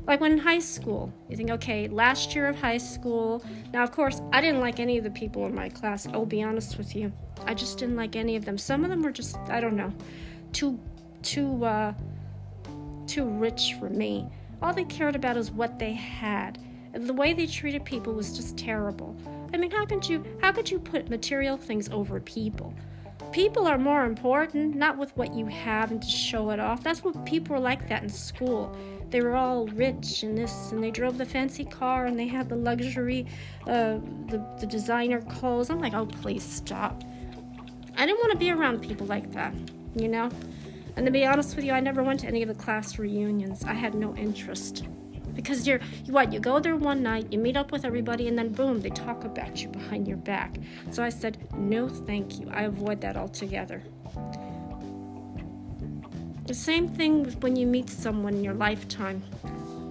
Like 0.07 0.21
when 0.21 0.33
in 0.33 0.39
high 0.39 0.59
school, 0.59 1.13
you 1.29 1.37
think, 1.37 1.51
okay, 1.51 1.89
last 1.89 2.35
year 2.35 2.49
of 2.49 2.59
high 2.59 2.79
school. 2.79 3.45
Now, 3.73 3.83
of 3.83 3.93
course, 3.93 4.23
I 4.33 4.41
didn't 4.41 4.61
like 4.61 4.81
any 4.81 4.99
of 4.99 5.05
the 5.05 5.11
people 5.11 5.47
in 5.47 5.55
my 5.55 5.69
class. 5.69 6.07
I'll 6.09 6.27
be 6.27 6.43
honest 6.43 6.79
with 6.79 6.97
you. 6.97 7.13
I 7.45 7.55
just 7.55 7.79
didn't 7.79 7.97
like 7.97 8.17
any 8.17 8.37
of 8.37 8.45
them. 8.45 8.59
Some 8.59 8.85
of 8.85 8.91
them 8.91 9.03
were 9.03 9.13
just, 9.13 9.37
I 9.49 9.61
don't 9.61 9.77
know, 9.77 9.93
too, 10.53 10.79
too, 11.23 11.65
uh, 11.65 11.95
too 13.07 13.25
rich 13.25 13.77
for 13.79 13.89
me. 13.89 14.27
All 14.63 14.73
they 14.73 14.85
cared 14.85 15.17
about 15.17 15.37
is 15.37 15.51
what 15.51 15.79
they 15.79 15.93
had. 15.93 16.59
And 16.93 17.07
the 17.07 17.13
way 17.13 17.33
they 17.33 17.47
treated 17.47 17.85
people 17.85 18.13
was 18.13 18.37
just 18.37 18.57
terrible. 18.59 19.17
I 19.53 19.57
mean, 19.57 19.71
how 19.71 19.87
could 19.87 20.09
you 20.09 20.25
how 20.41 20.53
could 20.53 20.71
you 20.71 20.79
put 20.79 21.09
material 21.09 21.57
things 21.57 21.89
over 21.91 22.21
people? 22.21 22.75
People 23.33 23.67
are 23.67 23.79
more 23.79 24.05
important, 24.05 24.75
not 24.75 24.99
with 24.99 25.17
what 25.17 25.35
you 25.35 25.47
have 25.47 25.93
and 25.93 26.03
to 26.03 26.09
show 26.09 26.51
it 26.51 26.59
off. 26.59 26.83
That's 26.83 27.05
what 27.05 27.25
people 27.25 27.55
were 27.55 27.61
like 27.61 27.89
that 27.89 28.03
in 28.03 28.09
school. 28.09 28.77
They 29.11 29.21
were 29.21 29.35
all 29.35 29.67
rich 29.67 30.23
and 30.23 30.39
this, 30.39 30.71
and 30.73 30.83
they 30.83 30.91
drove 30.91 31.19
the 31.19 31.27
fancy 31.27 31.65
car 31.65 32.07
and 32.07 32.19
they 32.19 32.29
had 32.29 32.49
the 32.49 32.57
luxury, 32.57 33.27
uh, 33.67 33.99
the, 34.29 34.45
the 34.61 34.67
designer 34.67 35.21
clothes. 35.23 35.69
I'm 35.69 35.81
like, 35.81 35.95
oh, 35.95 36.07
please 36.07 36.45
stop. 36.45 37.03
I 37.97 38.07
didn't 38.07 38.21
want 38.21 38.33
to 38.33 38.39
be 38.39 38.51
around 38.51 38.81
people 38.81 39.07
like 39.07 39.33
that, 39.33 39.53
you 39.97 40.09
know? 40.09 40.31
And 40.97 41.05
to 41.07 41.13
be 41.13 41.27
honest 41.27 41.57
with 41.57 41.65
you, 41.65 41.73
I 41.73 41.81
never 41.81 42.03
went 42.03 42.21
to 42.21 42.27
any 42.27 42.43
of 42.43 42.49
the 42.49 42.55
class 42.55 42.99
reunions. 42.99 43.65
I 43.65 43.75
had 43.75 43.95
no 43.95 44.15
interest. 44.17 44.85
Because 45.35 45.67
you're, 45.67 45.81
you, 46.05 46.13
what, 46.13 46.33
you 46.33 46.41
go 46.41 46.59
there 46.59 46.77
one 46.77 47.03
night, 47.03 47.33
you 47.33 47.39
meet 47.39 47.57
up 47.57 47.73
with 47.73 47.85
everybody, 47.85 48.29
and 48.29 48.39
then 48.39 48.53
boom, 48.53 48.81
they 48.81 48.91
talk 48.91 49.25
about 49.25 49.63
you 49.63 49.69
behind 49.69 50.07
your 50.07 50.17
back. 50.17 50.57
So 50.91 51.03
I 51.03 51.09
said, 51.09 51.39
no, 51.57 51.89
thank 51.89 52.39
you. 52.39 52.49
I 52.51 52.63
avoid 52.63 53.01
that 53.01 53.17
altogether. 53.17 53.83
The 56.51 56.55
same 56.55 56.89
thing 56.89 57.23
with 57.23 57.41
when 57.45 57.55
you 57.55 57.65
meet 57.65 57.89
someone 57.89 58.35
in 58.35 58.43
your 58.43 58.55
lifetime. 58.55 59.23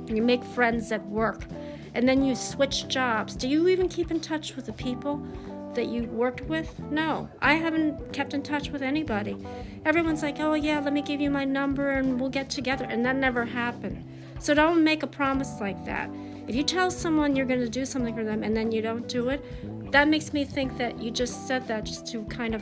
You 0.07 0.21
make 0.21 0.43
friends 0.43 0.91
at 0.91 1.07
work, 1.07 1.45
and 1.93 2.05
then 2.05 2.21
you 2.25 2.35
switch 2.35 2.89
jobs. 2.89 3.33
Do 3.37 3.47
you 3.47 3.69
even 3.69 3.87
keep 3.87 4.11
in 4.11 4.19
touch 4.19 4.57
with 4.57 4.65
the 4.65 4.73
people 4.73 5.25
that 5.73 5.87
you 5.87 6.03
worked 6.07 6.41
with? 6.41 6.77
No, 6.91 7.29
I 7.41 7.53
haven't 7.53 8.11
kept 8.11 8.33
in 8.33 8.43
touch 8.43 8.71
with 8.71 8.81
anybody. 8.81 9.37
Everyone's 9.85 10.21
like, 10.21 10.41
oh, 10.41 10.53
yeah, 10.53 10.81
let 10.81 10.91
me 10.91 11.01
give 11.01 11.21
you 11.21 11.31
my 11.31 11.45
number 11.45 11.91
and 11.91 12.19
we'll 12.19 12.29
get 12.29 12.49
together. 12.49 12.83
And 12.83 13.05
that 13.05 13.15
never 13.15 13.45
happened. 13.45 14.05
So 14.39 14.53
don't 14.53 14.83
make 14.83 15.01
a 15.01 15.07
promise 15.07 15.61
like 15.61 15.85
that. 15.85 16.09
If 16.49 16.55
you 16.55 16.63
tell 16.63 16.91
someone 16.91 17.37
you're 17.37 17.45
going 17.45 17.61
to 17.61 17.69
do 17.69 17.85
something 17.85 18.13
for 18.13 18.25
them 18.25 18.43
and 18.43 18.53
then 18.53 18.69
you 18.69 18.81
don't 18.81 19.07
do 19.07 19.29
it, 19.29 19.93
that 19.93 20.09
makes 20.09 20.33
me 20.33 20.43
think 20.43 20.77
that 20.77 21.01
you 21.01 21.09
just 21.09 21.47
said 21.47 21.69
that 21.69 21.85
just 21.85 22.05
to 22.07 22.25
kind 22.25 22.53
of, 22.53 22.61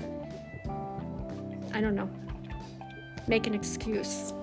I 1.74 1.82
don't 1.82 1.96
know, 1.96 2.12
make 3.28 3.48
an 3.48 3.54
excuse. 3.54 4.34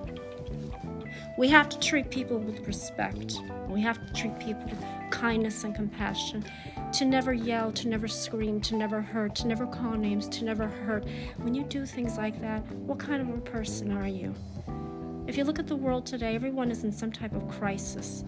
We 1.36 1.48
have 1.48 1.68
to 1.70 1.78
treat 1.80 2.10
people 2.10 2.38
with 2.38 2.66
respect. 2.66 3.40
We 3.68 3.80
have 3.80 4.04
to 4.06 4.12
treat 4.12 4.38
people 4.38 4.64
with 4.64 4.84
kindness 5.10 5.64
and 5.64 5.74
compassion. 5.74 6.44
To 6.92 7.04
never 7.04 7.32
yell, 7.32 7.72
to 7.72 7.88
never 7.88 8.06
scream, 8.06 8.60
to 8.60 8.76
never 8.76 9.00
hurt, 9.00 9.34
to 9.36 9.48
never 9.48 9.66
call 9.66 9.94
names, 9.94 10.28
to 10.28 10.44
never 10.44 10.68
hurt. 10.68 11.04
When 11.38 11.54
you 11.54 11.64
do 11.64 11.86
things 11.86 12.16
like 12.16 12.40
that, 12.40 12.60
what 12.72 13.00
kind 13.00 13.20
of 13.20 13.30
a 13.30 13.40
person 13.40 13.90
are 13.96 14.06
you? 14.06 14.32
If 15.26 15.36
you 15.36 15.44
look 15.44 15.58
at 15.58 15.66
the 15.66 15.74
world 15.74 16.06
today, 16.06 16.34
everyone 16.34 16.70
is 16.70 16.84
in 16.84 16.92
some 16.92 17.10
type 17.10 17.34
of 17.34 17.48
crisis. 17.48 18.24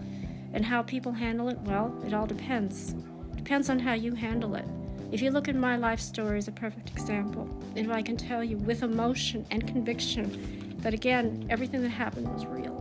And 0.53 0.65
how 0.65 0.81
people 0.81 1.11
handle 1.11 1.47
it, 1.49 1.59
well, 1.59 1.95
it 2.05 2.13
all 2.13 2.25
depends. 2.25 2.93
Depends 3.35 3.69
on 3.69 3.79
how 3.79 3.93
you 3.93 4.15
handle 4.15 4.55
it. 4.55 4.65
If 5.09 5.21
you 5.21 5.31
look 5.31 5.47
at 5.47 5.55
my 5.55 5.77
life 5.77 6.01
story 6.01 6.37
as 6.37 6.49
a 6.49 6.51
perfect 6.51 6.89
example, 6.89 7.49
if 7.75 7.89
I 7.89 8.01
can 8.01 8.17
tell 8.17 8.43
you 8.43 8.57
with 8.57 8.83
emotion 8.83 9.45
and 9.51 9.65
conviction 9.65 10.75
that 10.79 10.93
again, 10.93 11.47
everything 11.49 11.81
that 11.83 11.89
happened 11.89 12.27
was 12.33 12.45
real. 12.45 12.75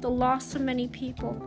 The 0.00 0.10
loss 0.10 0.56
of 0.56 0.62
many 0.62 0.88
people, 0.88 1.40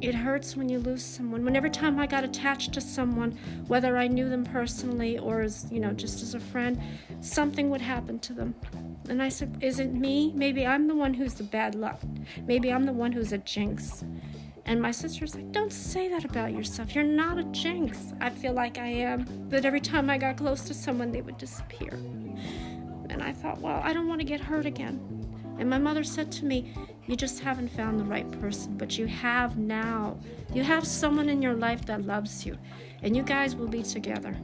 it 0.00 0.14
hurts 0.14 0.56
when 0.56 0.70
you 0.70 0.78
lose 0.78 1.04
someone. 1.04 1.44
When 1.44 1.54
every 1.54 1.68
time 1.70 1.98
I 1.98 2.06
got 2.06 2.24
attached 2.24 2.72
to 2.74 2.80
someone, 2.80 3.32
whether 3.66 3.98
I 3.98 4.08
knew 4.08 4.28
them 4.28 4.44
personally 4.44 5.18
or 5.18 5.42
as, 5.42 5.66
you 5.70 5.80
know, 5.80 5.92
just 5.92 6.22
as 6.22 6.34
a 6.34 6.40
friend, 6.40 6.80
something 7.20 7.68
would 7.68 7.82
happen 7.82 8.18
to 8.20 8.32
them. 8.32 8.54
And 9.10 9.22
I 9.22 9.28
said, 9.28 9.58
Is 9.60 9.80
it 9.80 9.92
me? 9.92 10.32
Maybe 10.34 10.66
I'm 10.66 10.88
the 10.88 10.94
one 10.94 11.12
who's 11.12 11.34
the 11.34 11.44
bad 11.44 11.74
luck. 11.74 12.00
Maybe 12.46 12.72
I'm 12.72 12.84
the 12.84 12.92
one 12.92 13.12
who's 13.12 13.32
a 13.32 13.38
jinx. 13.38 14.02
And 14.66 14.80
my 14.80 14.90
sister's 14.90 15.34
like, 15.34 15.52
Don't 15.52 15.72
say 15.72 16.08
that 16.08 16.24
about 16.24 16.52
yourself. 16.52 16.94
You're 16.94 17.04
not 17.04 17.38
a 17.38 17.44
jinx. 17.44 18.12
I 18.20 18.30
feel 18.30 18.52
like 18.52 18.78
I 18.78 18.86
am. 18.86 19.24
But 19.48 19.64
every 19.64 19.80
time 19.80 20.08
I 20.08 20.18
got 20.18 20.36
close 20.36 20.62
to 20.62 20.74
someone, 20.74 21.12
they 21.12 21.20
would 21.20 21.38
disappear. 21.38 21.92
And 23.10 23.22
I 23.22 23.32
thought, 23.32 23.60
Well, 23.60 23.80
I 23.84 23.92
don't 23.92 24.08
want 24.08 24.20
to 24.20 24.26
get 24.26 24.40
hurt 24.40 24.66
again. 24.66 25.00
And 25.58 25.70
my 25.70 25.78
mother 25.78 26.02
said 26.02 26.32
to 26.32 26.44
me, 26.44 26.72
You 27.06 27.16
just 27.16 27.40
haven't 27.40 27.68
found 27.68 28.00
the 28.00 28.04
right 28.04 28.30
person, 28.40 28.76
but 28.76 28.98
you 28.98 29.06
have 29.06 29.58
now. 29.58 30.16
You 30.52 30.62
have 30.62 30.86
someone 30.86 31.28
in 31.28 31.42
your 31.42 31.54
life 31.54 31.84
that 31.86 32.06
loves 32.06 32.46
you, 32.46 32.56
and 33.02 33.16
you 33.16 33.22
guys 33.22 33.54
will 33.54 33.68
be 33.68 33.82
together. 33.82 34.36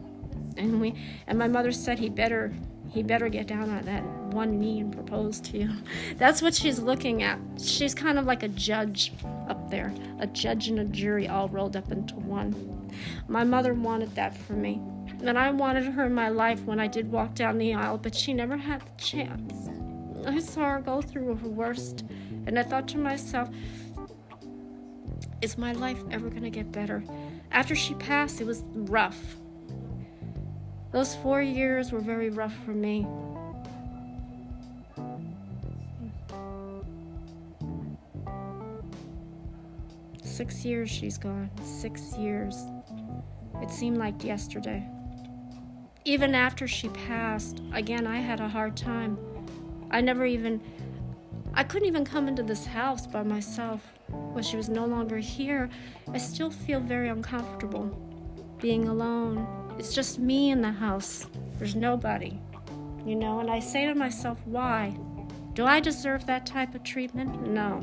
And 0.56 0.80
we 0.80 0.94
and 1.26 1.38
my 1.38 1.48
mother 1.48 1.72
said 1.72 1.98
he 1.98 2.08
better 2.08 2.52
he 2.90 3.02
better 3.02 3.28
get 3.28 3.46
down 3.46 3.70
on 3.70 3.84
that 3.84 4.04
one 4.34 4.58
knee 4.58 4.80
and 4.80 4.92
propose 4.92 5.40
to 5.40 5.58
you. 5.58 5.70
That's 6.16 6.42
what 6.42 6.54
she's 6.54 6.80
looking 6.80 7.22
at. 7.22 7.38
She's 7.58 7.94
kind 7.94 8.18
of 8.18 8.26
like 8.26 8.42
a 8.42 8.48
judge 8.48 9.12
up 9.48 9.70
there, 9.70 9.94
a 10.18 10.26
judge 10.26 10.68
and 10.68 10.80
a 10.80 10.84
jury 10.84 11.28
all 11.28 11.48
rolled 11.48 11.76
up 11.76 11.90
into 11.92 12.16
one. 12.16 12.90
My 13.28 13.44
mother 13.44 13.74
wanted 13.74 14.14
that 14.16 14.36
for 14.36 14.54
me. 14.54 14.80
And 15.22 15.38
I 15.38 15.50
wanted 15.50 15.84
her 15.84 16.06
in 16.06 16.14
my 16.14 16.30
life 16.30 16.64
when 16.64 16.80
I 16.80 16.86
did 16.86 17.12
walk 17.12 17.34
down 17.34 17.58
the 17.58 17.74
aisle, 17.74 17.98
but 17.98 18.14
she 18.14 18.32
never 18.32 18.56
had 18.56 18.80
the 18.80 19.02
chance. 19.02 19.68
I 20.26 20.40
saw 20.40 20.70
her 20.70 20.80
go 20.80 21.00
through 21.00 21.34
her 21.36 21.48
worst, 21.48 22.04
and 22.46 22.58
I 22.58 22.62
thought 22.62 22.88
to 22.88 22.98
myself, 22.98 23.50
is 25.42 25.56
my 25.56 25.72
life 25.72 26.02
ever 26.10 26.28
going 26.28 26.42
to 26.42 26.50
get 26.50 26.72
better? 26.72 27.02
After 27.50 27.74
she 27.74 27.94
passed, 27.94 28.40
it 28.40 28.46
was 28.46 28.62
rough. 28.74 29.36
Those 30.92 31.14
four 31.14 31.40
years 31.40 31.92
were 31.92 32.00
very 32.00 32.30
rough 32.30 32.54
for 32.64 32.72
me. 32.72 33.06
Six 40.24 40.64
years 40.64 40.90
she's 40.90 41.16
gone. 41.16 41.48
Six 41.62 42.16
years. 42.16 42.56
It 43.62 43.70
seemed 43.70 43.98
like 43.98 44.24
yesterday. 44.24 44.84
Even 46.04 46.34
after 46.34 46.66
she 46.66 46.88
passed, 46.88 47.60
again, 47.72 48.06
I 48.06 48.16
had 48.16 48.40
a 48.40 48.48
hard 48.48 48.76
time. 48.76 49.18
I 49.90 50.00
never 50.00 50.24
even, 50.24 50.60
I 51.54 51.62
couldn't 51.62 51.86
even 51.86 52.04
come 52.04 52.26
into 52.26 52.42
this 52.42 52.66
house 52.66 53.06
by 53.06 53.22
myself. 53.22 53.82
When 54.08 54.42
she 54.42 54.56
was 54.56 54.68
no 54.68 54.86
longer 54.86 55.18
here, 55.18 55.68
I 56.12 56.18
still 56.18 56.50
feel 56.50 56.80
very 56.80 57.10
uncomfortable 57.10 57.86
being 58.60 58.88
alone. 58.88 59.59
It's 59.80 59.94
just 59.94 60.18
me 60.18 60.50
in 60.50 60.60
the 60.60 60.70
house. 60.70 61.26
There's 61.56 61.74
nobody. 61.74 62.38
You 63.06 63.14
know, 63.14 63.40
and 63.40 63.50
I 63.50 63.60
say 63.60 63.86
to 63.86 63.94
myself, 63.94 64.38
why? 64.44 64.94
Do 65.54 65.64
I 65.64 65.80
deserve 65.80 66.26
that 66.26 66.44
type 66.44 66.74
of 66.74 66.82
treatment? 66.82 67.48
No. 67.48 67.80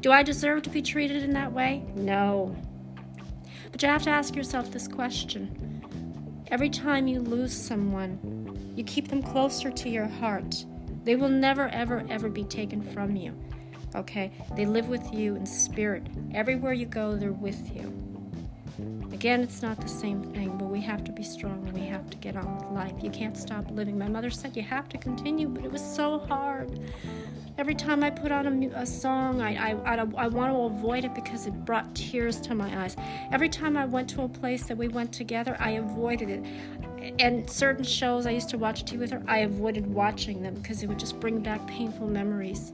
Do 0.00 0.10
I 0.10 0.24
deserve 0.24 0.62
to 0.62 0.70
be 0.70 0.82
treated 0.82 1.22
in 1.22 1.32
that 1.34 1.52
way? 1.52 1.84
No. 1.94 2.56
But 3.70 3.80
you 3.80 3.88
have 3.88 4.02
to 4.02 4.10
ask 4.10 4.34
yourself 4.34 4.72
this 4.72 4.88
question. 4.88 5.84
Every 6.50 6.68
time 6.68 7.06
you 7.06 7.20
lose 7.20 7.56
someone, 7.56 8.72
you 8.74 8.82
keep 8.82 9.06
them 9.06 9.22
closer 9.22 9.70
to 9.70 9.88
your 9.88 10.08
heart. 10.08 10.66
They 11.04 11.14
will 11.14 11.28
never, 11.28 11.68
ever, 11.68 12.04
ever 12.10 12.30
be 12.30 12.42
taken 12.42 12.82
from 12.82 13.14
you. 13.14 13.32
Okay? 13.94 14.32
They 14.56 14.66
live 14.66 14.88
with 14.88 15.14
you 15.14 15.36
in 15.36 15.46
spirit. 15.46 16.02
Everywhere 16.34 16.72
you 16.72 16.86
go, 16.86 17.14
they're 17.14 17.30
with 17.30 17.76
you. 17.76 17.91
Again, 19.22 19.42
it's 19.42 19.62
not 19.62 19.80
the 19.80 19.86
same 19.86 20.20
thing, 20.32 20.58
but 20.58 20.64
we 20.64 20.80
have 20.80 21.04
to 21.04 21.12
be 21.12 21.22
strong 21.22 21.72
we 21.72 21.86
have 21.86 22.10
to 22.10 22.16
get 22.16 22.34
on 22.34 22.56
with 22.56 22.64
life. 22.72 22.92
You 23.00 23.08
can't 23.08 23.38
stop 23.38 23.70
living. 23.70 23.96
My 23.96 24.08
mother 24.08 24.30
said 24.30 24.56
you 24.56 24.64
have 24.64 24.88
to 24.88 24.98
continue, 24.98 25.46
but 25.46 25.64
it 25.64 25.70
was 25.70 25.80
so 25.80 26.18
hard. 26.18 26.80
Every 27.56 27.76
time 27.76 28.02
I 28.02 28.10
put 28.10 28.32
on 28.32 28.64
a, 28.64 28.80
a 28.80 28.84
song, 28.84 29.40
I, 29.40 29.74
I, 29.74 29.94
I, 29.94 30.06
I 30.16 30.26
want 30.26 30.52
to 30.52 30.58
avoid 30.62 31.04
it 31.04 31.14
because 31.14 31.46
it 31.46 31.52
brought 31.64 31.94
tears 31.94 32.40
to 32.40 32.56
my 32.56 32.82
eyes. 32.82 32.96
Every 33.30 33.48
time 33.48 33.76
I 33.76 33.84
went 33.84 34.10
to 34.10 34.22
a 34.22 34.28
place 34.28 34.66
that 34.66 34.76
we 34.76 34.88
went 34.88 35.12
together, 35.12 35.56
I 35.60 35.70
avoided 35.70 36.28
it 36.28 36.44
and 37.20 37.48
certain 37.48 37.84
shows 37.84 38.26
I 38.26 38.30
used 38.30 38.48
to 38.50 38.58
watch 38.58 38.84
TV 38.84 38.98
with 38.98 39.10
her, 39.12 39.22
I 39.28 39.38
avoided 39.38 39.86
watching 39.86 40.42
them 40.42 40.54
because 40.54 40.82
it 40.82 40.88
would 40.88 40.98
just 40.98 41.20
bring 41.20 41.40
back 41.40 41.64
painful 41.66 42.08
memories. 42.08 42.72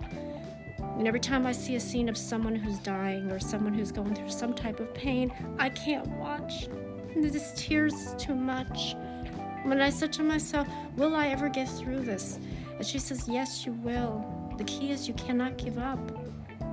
And 0.98 1.06
every 1.06 1.20
time 1.20 1.46
I 1.46 1.52
see 1.52 1.76
a 1.76 1.80
scene 1.80 2.08
of 2.08 2.16
someone 2.16 2.56
who's 2.56 2.78
dying 2.80 3.30
or 3.30 3.38
someone 3.38 3.72
who's 3.72 3.92
going 3.92 4.16
through 4.16 4.30
some 4.30 4.52
type 4.52 4.80
of 4.80 4.92
pain, 4.92 5.32
I 5.56 5.68
can't 5.68 6.08
watch. 6.18 6.68
This 7.14 7.52
tears 7.56 8.14
too 8.18 8.34
much. 8.34 8.96
When 9.62 9.80
I 9.80 9.90
said 9.90 10.12
to 10.14 10.24
myself, 10.24 10.66
Will 10.96 11.14
I 11.14 11.28
ever 11.28 11.48
get 11.48 11.68
through 11.68 12.00
this? 12.00 12.40
And 12.76 12.84
she 12.84 12.98
says, 12.98 13.28
Yes, 13.28 13.64
you 13.64 13.72
will. 13.72 14.24
The 14.58 14.64
key 14.64 14.90
is 14.90 15.06
you 15.06 15.14
cannot 15.14 15.56
give 15.56 15.78
up. 15.78 16.00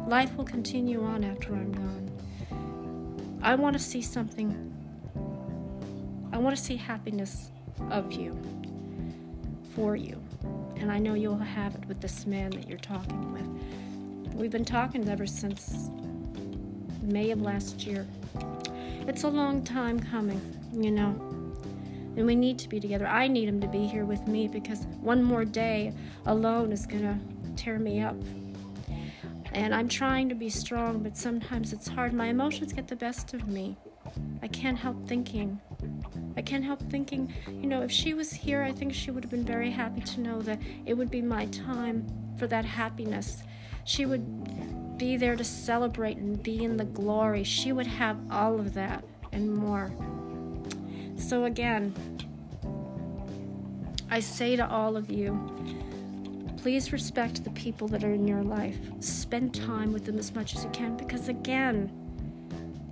Life 0.08 0.36
will 0.36 0.46
continue 0.46 1.04
on 1.04 1.24
after 1.24 1.54
I'm 1.54 1.72
gone. 1.72 3.40
I 3.44 3.54
want 3.54 3.74
to 3.74 3.80
see 3.80 4.02
something. 4.02 4.74
I 6.34 6.38
want 6.38 6.58
to 6.58 6.62
see 6.62 6.76
happiness 6.76 7.52
of 7.92 8.12
you, 8.12 8.36
for 9.76 9.96
you. 9.96 10.20
And 10.78 10.92
I 10.92 10.98
know 10.98 11.14
you'll 11.14 11.38
have 11.38 11.76
it 11.76 11.86
with 11.88 12.02
this 12.02 12.26
man 12.26 12.50
that 12.52 12.68
you're 12.68 12.80
talking 12.80 13.34
with. 13.34 13.55
We've 14.36 14.52
been 14.52 14.66
talking 14.66 15.08
ever 15.08 15.26
since 15.26 15.90
May 17.02 17.32
of 17.32 17.42
last 17.42 17.88
year. 17.88 18.06
It's 19.08 19.24
a 19.24 19.30
long 19.30 19.64
time 19.64 19.98
coming, 19.98 20.42
you 20.74 20.92
know. 20.92 21.16
And 22.18 22.26
we 22.26 22.36
need 22.36 22.60
to 22.60 22.68
be 22.68 22.82
together. 22.82 23.08
I 23.08 23.30
need 23.30 23.48
him 23.48 23.62
to 23.62 23.68
be 23.68 23.88
here 23.88 24.04
with 24.04 24.28
me 24.28 24.50
because 24.50 24.88
one 25.00 25.24
more 25.24 25.46
day 25.46 25.94
alone 26.26 26.74
is 26.74 26.86
going 26.86 27.04
to 27.04 27.18
tear 27.56 27.80
me 27.80 28.02
up. 28.02 28.18
And 29.54 29.74
I'm 29.74 29.88
trying 29.88 30.28
to 30.28 30.36
be 30.36 30.50
strong, 30.50 31.02
but 31.02 31.16
sometimes 31.16 31.72
it's 31.72 31.88
hard. 31.88 32.12
My 32.12 32.28
emotions 32.28 32.74
get 32.74 32.90
the 32.90 32.96
best 32.98 33.34
of 33.34 33.48
me. 33.48 33.78
I 34.42 34.50
can't 34.50 34.78
help 34.78 35.08
thinking. 35.08 35.62
I 36.36 36.42
can't 36.42 36.66
help 36.66 36.82
thinking, 36.92 37.34
you 37.48 37.68
know, 37.68 37.84
if 37.84 37.92
she 37.92 38.14
was 38.14 38.34
here, 38.34 38.64
I 38.64 38.74
think 38.74 38.94
she 38.94 39.12
would 39.12 39.24
have 39.24 39.32
been 39.32 39.46
very 39.46 39.72
happy 39.72 40.02
to 40.02 40.20
know 40.20 40.42
that 40.42 40.60
it 40.86 40.94
would 40.94 41.10
be 41.10 41.22
my 41.22 41.46
time 41.46 42.06
for 42.38 42.48
that 42.48 42.66
happiness. 42.66 43.42
She 43.86 44.06
would 44.06 44.98
be 44.98 45.16
there 45.16 45.36
to 45.36 45.44
celebrate 45.44 46.18
and 46.18 46.42
be 46.42 46.64
in 46.64 46.76
the 46.76 46.86
glory. 46.86 47.44
She 47.44 47.72
would 47.72 47.88
have 47.88 48.18
all 48.32 48.60
of 48.60 48.74
that 48.74 49.04
and 49.32 49.56
more. 49.56 49.92
So, 51.18 51.46
again, 51.46 51.94
I 54.10 54.20
say 54.20 54.56
to 54.56 54.68
all 54.68 54.98
of 54.98 55.10
you, 55.10 55.40
please 56.58 56.92
respect 56.92 57.44
the 57.44 57.52
people 57.52 57.88
that 57.90 58.04
are 58.04 58.14
in 58.14 58.28
your 58.28 58.42
life. 58.42 58.78
Spend 59.00 59.54
time 59.54 59.94
with 59.94 60.06
them 60.06 60.18
as 60.18 60.34
much 60.34 60.56
as 60.56 60.64
you 60.64 60.70
can 60.72 60.98
because, 60.98 61.30
again, 61.30 61.92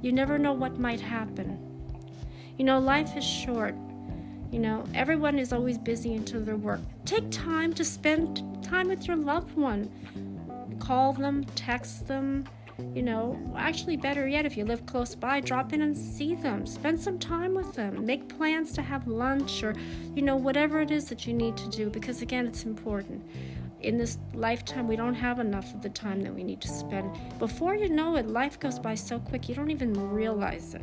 you 0.02 0.12
never 0.12 0.38
know 0.38 0.54
what 0.54 0.78
might 0.78 1.02
happen. 1.02 1.58
You 2.58 2.66
know, 2.66 2.80
life 2.80 3.18
is 3.18 3.24
short. 3.24 3.74
You 4.52 4.60
know, 4.60 4.84
everyone 4.94 5.40
is 5.40 5.52
always 5.52 5.80
busy 5.80 6.14
into 6.14 6.40
their 6.40 6.58
work. 6.58 6.82
Take 7.06 7.32
time 7.32 7.74
to 7.74 7.84
spend 7.84 8.64
time 8.64 8.90
with 8.90 9.08
your 9.08 9.18
loved 9.18 9.56
one. 9.56 9.90
Call 10.80 11.14
them, 11.14 11.44
text 11.56 12.08
them, 12.08 12.46
you 12.94 13.04
know, 13.04 13.40
actually, 13.56 13.98
better 13.98 14.28
yet, 14.28 14.46
if 14.46 14.58
you 14.58 14.66
live 14.66 14.86
close 14.86 15.14
by, 15.14 15.40
drop 15.40 15.74
in 15.74 15.82
and 15.82 15.96
see 15.96 16.36
them. 16.36 16.66
Spend 16.66 17.00
some 17.00 17.20
time 17.20 17.54
with 17.54 17.74
them. 17.74 18.06
Make 18.06 18.36
plans 18.36 18.72
to 18.74 18.82
have 18.82 19.08
lunch 19.08 19.64
or, 19.64 19.76
you 20.16 20.22
know, 20.22 20.36
whatever 20.36 20.82
it 20.82 20.90
is 20.90 21.06
that 21.06 21.28
you 21.28 21.34
need 21.34 21.56
to 21.58 21.70
do 21.70 21.90
because, 21.90 22.22
again, 22.22 22.48
it's 22.48 22.66
important. 22.66 23.24
In 23.82 23.98
this 23.98 24.18
lifetime, 24.34 24.88
we 24.88 24.96
don't 24.96 25.14
have 25.14 25.40
enough 25.40 25.74
of 25.74 25.82
the 25.82 25.90
time 25.90 26.22
that 26.22 26.34
we 26.34 26.44
need 26.44 26.62
to 26.62 26.68
spend. 26.68 27.12
Before 27.38 27.76
you 27.76 27.90
know 27.90 28.16
it, 28.16 28.28
life 28.28 28.60
goes 28.60 28.80
by 28.80 28.96
so 28.96 29.20
quick, 29.20 29.50
you 29.50 29.56
don't 29.56 29.72
even 29.72 29.94
realize 30.10 30.74
it. 30.74 30.82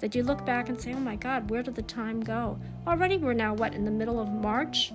That 0.00 0.14
you 0.14 0.22
look 0.22 0.44
back 0.44 0.68
and 0.68 0.80
say, 0.80 0.92
oh 0.92 1.00
my 1.00 1.16
God, 1.16 1.48
where 1.48 1.62
did 1.62 1.74
the 1.74 1.82
time 1.82 2.20
go? 2.20 2.58
Already 2.86 3.16
we're 3.16 3.32
now, 3.32 3.54
what, 3.54 3.74
in 3.74 3.84
the 3.84 3.90
middle 3.90 4.20
of 4.20 4.28
March? 4.28 4.92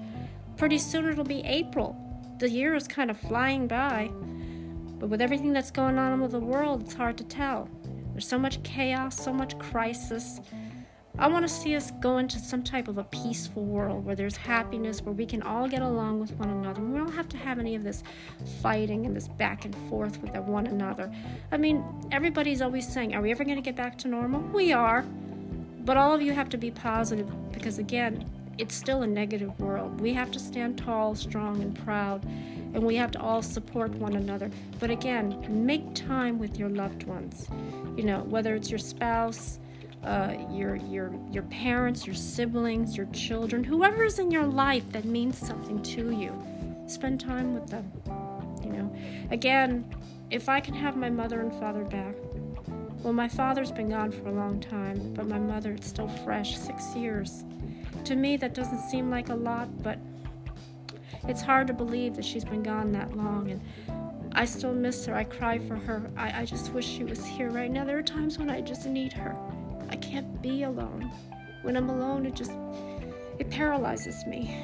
Pretty 0.57 0.77
soon 0.77 1.05
it'll 1.07 1.23
be 1.23 1.41
April. 1.41 1.97
The 2.39 2.49
year 2.49 2.75
is 2.75 2.87
kind 2.87 3.11
of 3.11 3.17
flying 3.17 3.67
by. 3.67 4.11
But 4.99 5.09
with 5.09 5.21
everything 5.21 5.53
that's 5.53 5.71
going 5.71 5.97
on 5.97 6.21
with 6.21 6.31
the 6.31 6.39
world, 6.39 6.83
it's 6.83 6.93
hard 6.93 7.17
to 7.17 7.23
tell. 7.23 7.69
There's 8.13 8.27
so 8.27 8.39
much 8.39 8.61
chaos, 8.63 9.17
so 9.17 9.33
much 9.33 9.57
crisis. 9.59 10.39
I 11.19 11.27
want 11.27 11.47
to 11.47 11.53
see 11.53 11.75
us 11.75 11.91
go 11.99 12.17
into 12.17 12.39
some 12.39 12.63
type 12.63 12.87
of 12.87 12.97
a 12.97 13.03
peaceful 13.03 13.63
world 13.63 14.03
where 14.03 14.15
there's 14.15 14.35
happiness, 14.35 15.01
where 15.01 15.13
we 15.13 15.27
can 15.27 15.43
all 15.43 15.67
get 15.67 15.81
along 15.81 16.19
with 16.19 16.31
one 16.33 16.49
another. 16.49 16.81
We 16.81 16.97
don't 16.97 17.13
have 17.13 17.29
to 17.29 17.37
have 17.37 17.59
any 17.59 17.75
of 17.75 17.83
this 17.83 18.01
fighting 18.61 19.05
and 19.05 19.15
this 19.15 19.27
back 19.27 19.65
and 19.65 19.75
forth 19.89 20.19
with 20.21 20.35
one 20.37 20.65
another. 20.65 21.13
I 21.51 21.57
mean, 21.57 21.83
everybody's 22.11 22.61
always 22.61 22.87
saying, 22.87 23.13
Are 23.13 23.21
we 23.21 23.29
ever 23.29 23.43
going 23.43 23.57
to 23.57 23.61
get 23.61 23.75
back 23.75 23.97
to 23.99 24.07
normal? 24.07 24.41
We 24.53 24.73
are. 24.73 25.03
But 25.85 25.97
all 25.97 26.15
of 26.15 26.21
you 26.21 26.33
have 26.33 26.49
to 26.49 26.57
be 26.57 26.71
positive 26.71 27.31
because, 27.51 27.77
again, 27.77 28.27
it's 28.57 28.75
still 28.75 29.01
a 29.01 29.07
negative 29.07 29.59
world. 29.59 29.99
We 29.99 30.13
have 30.13 30.31
to 30.31 30.39
stand 30.39 30.77
tall, 30.77 31.15
strong, 31.15 31.61
and 31.61 31.77
proud 31.83 32.25
and 32.73 32.83
we 32.83 32.95
have 32.95 33.11
to 33.11 33.21
all 33.21 33.41
support 33.41 33.91
one 33.91 34.15
another. 34.15 34.49
But 34.79 34.89
again, 34.89 35.45
make 35.47 35.93
time 35.93 36.39
with 36.39 36.57
your 36.57 36.69
loved 36.69 37.03
ones. 37.03 37.47
You 37.95 38.03
know, 38.03 38.21
whether 38.21 38.55
it's 38.55 38.69
your 38.69 38.79
spouse, 38.79 39.59
uh, 40.03 40.33
your 40.51 40.75
your 40.75 41.13
your 41.31 41.43
parents, 41.43 42.05
your 42.05 42.15
siblings, 42.15 42.97
your 42.97 43.05
children, 43.07 43.63
whoever 43.63 44.03
is 44.03 44.19
in 44.19 44.31
your 44.31 44.45
life 44.45 44.91
that 44.91 45.05
means 45.05 45.37
something 45.37 45.81
to 45.83 46.11
you, 46.11 46.33
spend 46.87 47.19
time 47.19 47.53
with 47.53 47.67
them. 47.67 47.91
You 48.63 48.71
know, 48.71 48.95
again, 49.31 49.85
if 50.31 50.49
I 50.49 50.59
can 50.59 50.73
have 50.73 50.97
my 50.97 51.09
mother 51.09 51.41
and 51.41 51.53
father 51.53 51.83
back, 51.83 52.15
well, 53.03 53.13
my 53.13 53.27
father's 53.27 53.71
been 53.71 53.89
gone 53.89 54.11
for 54.11 54.29
a 54.29 54.31
long 54.31 54.59
time, 54.59 55.13
but 55.13 55.27
my 55.27 55.39
mother, 55.39 55.73
it's 55.73 55.87
still 55.87 56.07
fresh, 56.07 56.57
six 56.57 56.95
years. 56.95 57.43
To 58.05 58.15
me, 58.15 58.35
that 58.37 58.53
doesn't 58.53 58.79
seem 58.89 59.09
like 59.09 59.29
a 59.29 59.35
lot, 59.35 59.81
but 59.81 59.97
it's 61.27 61.41
hard 61.41 61.67
to 61.67 61.73
believe 61.73 62.15
that 62.17 62.25
she's 62.25 62.43
been 62.43 62.61
gone 62.61 62.91
that 62.91 63.15
long, 63.15 63.49
and 63.49 63.61
I 64.33 64.43
still 64.43 64.73
miss 64.73 65.05
her. 65.05 65.15
I 65.15 65.23
cry 65.23 65.57
for 65.59 65.75
her. 65.75 66.11
I, 66.17 66.41
I 66.41 66.45
just 66.45 66.73
wish 66.73 66.85
she 66.85 67.05
was 67.05 67.25
here 67.25 67.49
right 67.49 67.71
now. 67.71 67.85
There 67.85 67.97
are 67.97 68.03
times 68.03 68.37
when 68.37 68.49
I 68.49 68.59
just 68.59 68.85
need 68.85 69.13
her. 69.13 69.35
I 69.89 69.95
can't 69.95 70.41
be 70.41 70.63
alone. 70.63 71.11
When 71.61 71.77
I'm 71.77 71.89
alone, 71.89 72.25
it 72.25 72.35
just 72.35 72.51
it 73.39 73.49
paralyzes 73.49 74.25
me. 74.25 74.57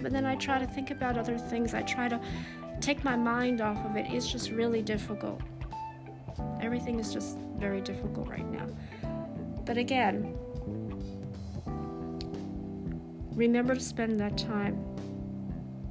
But 0.00 0.12
then 0.12 0.24
I 0.24 0.36
try 0.36 0.58
to 0.58 0.66
think 0.66 0.90
about 0.90 1.18
other 1.18 1.36
things. 1.36 1.74
I 1.74 1.82
try 1.82 2.08
to 2.08 2.18
take 2.80 3.04
my 3.04 3.16
mind 3.16 3.60
off 3.60 3.84
of 3.84 3.96
it. 3.96 4.06
It's 4.08 4.30
just 4.30 4.50
really 4.50 4.80
difficult. 4.80 5.42
Everything 6.62 6.98
is 7.00 7.12
just 7.12 7.38
very 7.56 7.82
difficult 7.82 8.28
right 8.28 8.48
now. 8.50 8.66
But 9.64 9.76
again, 9.76 10.37
remember 13.38 13.72
to 13.72 13.80
spend 13.80 14.18
that 14.18 14.36
time 14.36 14.76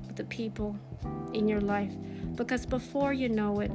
with 0.06 0.18
the 0.18 0.26
people 0.26 0.78
in 1.34 1.48
your 1.48 1.62
life 1.62 1.94
because 2.36 2.66
before 2.66 3.14
you 3.14 3.30
know 3.30 3.62
it, 3.62 3.72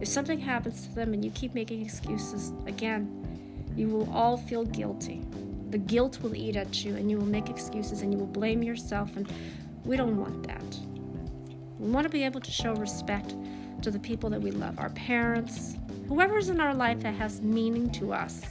if 0.00 0.08
something 0.08 0.40
happens 0.40 0.86
to 0.86 0.94
them 0.94 1.12
and 1.12 1.22
you 1.22 1.30
keep 1.32 1.54
making 1.54 1.82
excuses, 1.82 2.54
again, 2.66 3.68
you 3.76 3.88
will 3.88 4.10
all 4.10 4.38
feel 4.38 4.64
guilty. 4.64 5.22
The 5.68 5.76
guilt 5.76 6.18
will 6.22 6.34
eat 6.34 6.56
at 6.56 6.82
you 6.82 6.96
and 6.96 7.10
you 7.10 7.18
will 7.18 7.26
make 7.26 7.50
excuses 7.50 8.00
and 8.00 8.10
you 8.10 8.18
will 8.18 8.26
blame 8.26 8.62
yourself, 8.62 9.14
and 9.16 9.30
we 9.84 9.98
don't 9.98 10.16
want 10.16 10.46
that. 10.46 10.64
We 11.78 11.90
want 11.90 12.04
to 12.06 12.10
be 12.10 12.24
able 12.24 12.40
to 12.40 12.50
show 12.50 12.72
respect 12.74 13.34
to 13.82 13.90
the 13.90 13.98
people 13.98 14.30
that 14.30 14.40
we 14.40 14.50
love, 14.50 14.78
our 14.78 14.90
parents, 14.90 15.76
whoever's 16.08 16.48
in 16.48 16.58
our 16.58 16.74
life 16.74 17.00
that 17.00 17.14
has 17.14 17.42
meaning 17.42 17.90
to 17.92 18.14
us. 18.14 18.42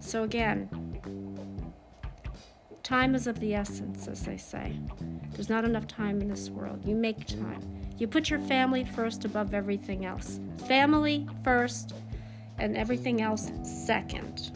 So, 0.00 0.24
again, 0.24 0.68
time 2.88 3.14
is 3.14 3.26
of 3.26 3.38
the 3.38 3.54
essence, 3.54 4.08
as 4.08 4.22
they 4.22 4.38
say. 4.38 4.72
There's 5.32 5.50
not 5.50 5.66
enough 5.66 5.86
time 5.86 6.22
in 6.22 6.28
this 6.28 6.48
world. 6.48 6.82
You 6.86 6.94
make 6.94 7.26
time. 7.26 7.60
You 7.98 8.08
put 8.08 8.30
your 8.30 8.38
family 8.38 8.82
first 8.82 9.26
above 9.26 9.52
everything 9.52 10.06
else. 10.06 10.40
Family 10.66 11.28
first 11.44 11.92
and 12.56 12.78
everything 12.78 13.20
else 13.20 13.52
second. 13.62 14.52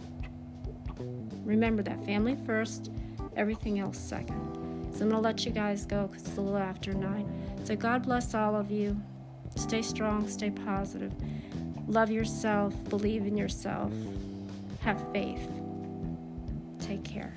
Remember 1.44 1.82
that 1.82 2.02
family 2.06 2.38
first, 2.46 2.90
everything 3.36 3.80
else 3.80 3.98
second. 3.98 4.40
So 4.94 5.02
I'm 5.02 5.10
going 5.10 5.10
to 5.10 5.18
let 5.18 5.44
you 5.44 5.52
guys 5.52 5.84
go 5.84 6.06
because 6.06 6.26
it's 6.26 6.38
a 6.38 6.40
little 6.40 6.56
after 6.56 6.94
nine. 6.94 7.30
So 7.64 7.76
God 7.76 8.02
bless 8.02 8.34
all 8.34 8.56
of 8.56 8.70
you. 8.70 8.98
Stay 9.56 9.82
strong, 9.82 10.26
stay 10.26 10.48
positive. 10.48 11.12
Love 11.86 12.10
yourself, 12.10 12.72
believe 12.88 13.26
in 13.26 13.36
yourself, 13.36 13.92
have 14.80 15.04
faith. 15.12 15.50
Take 16.80 17.04
care. 17.04 17.34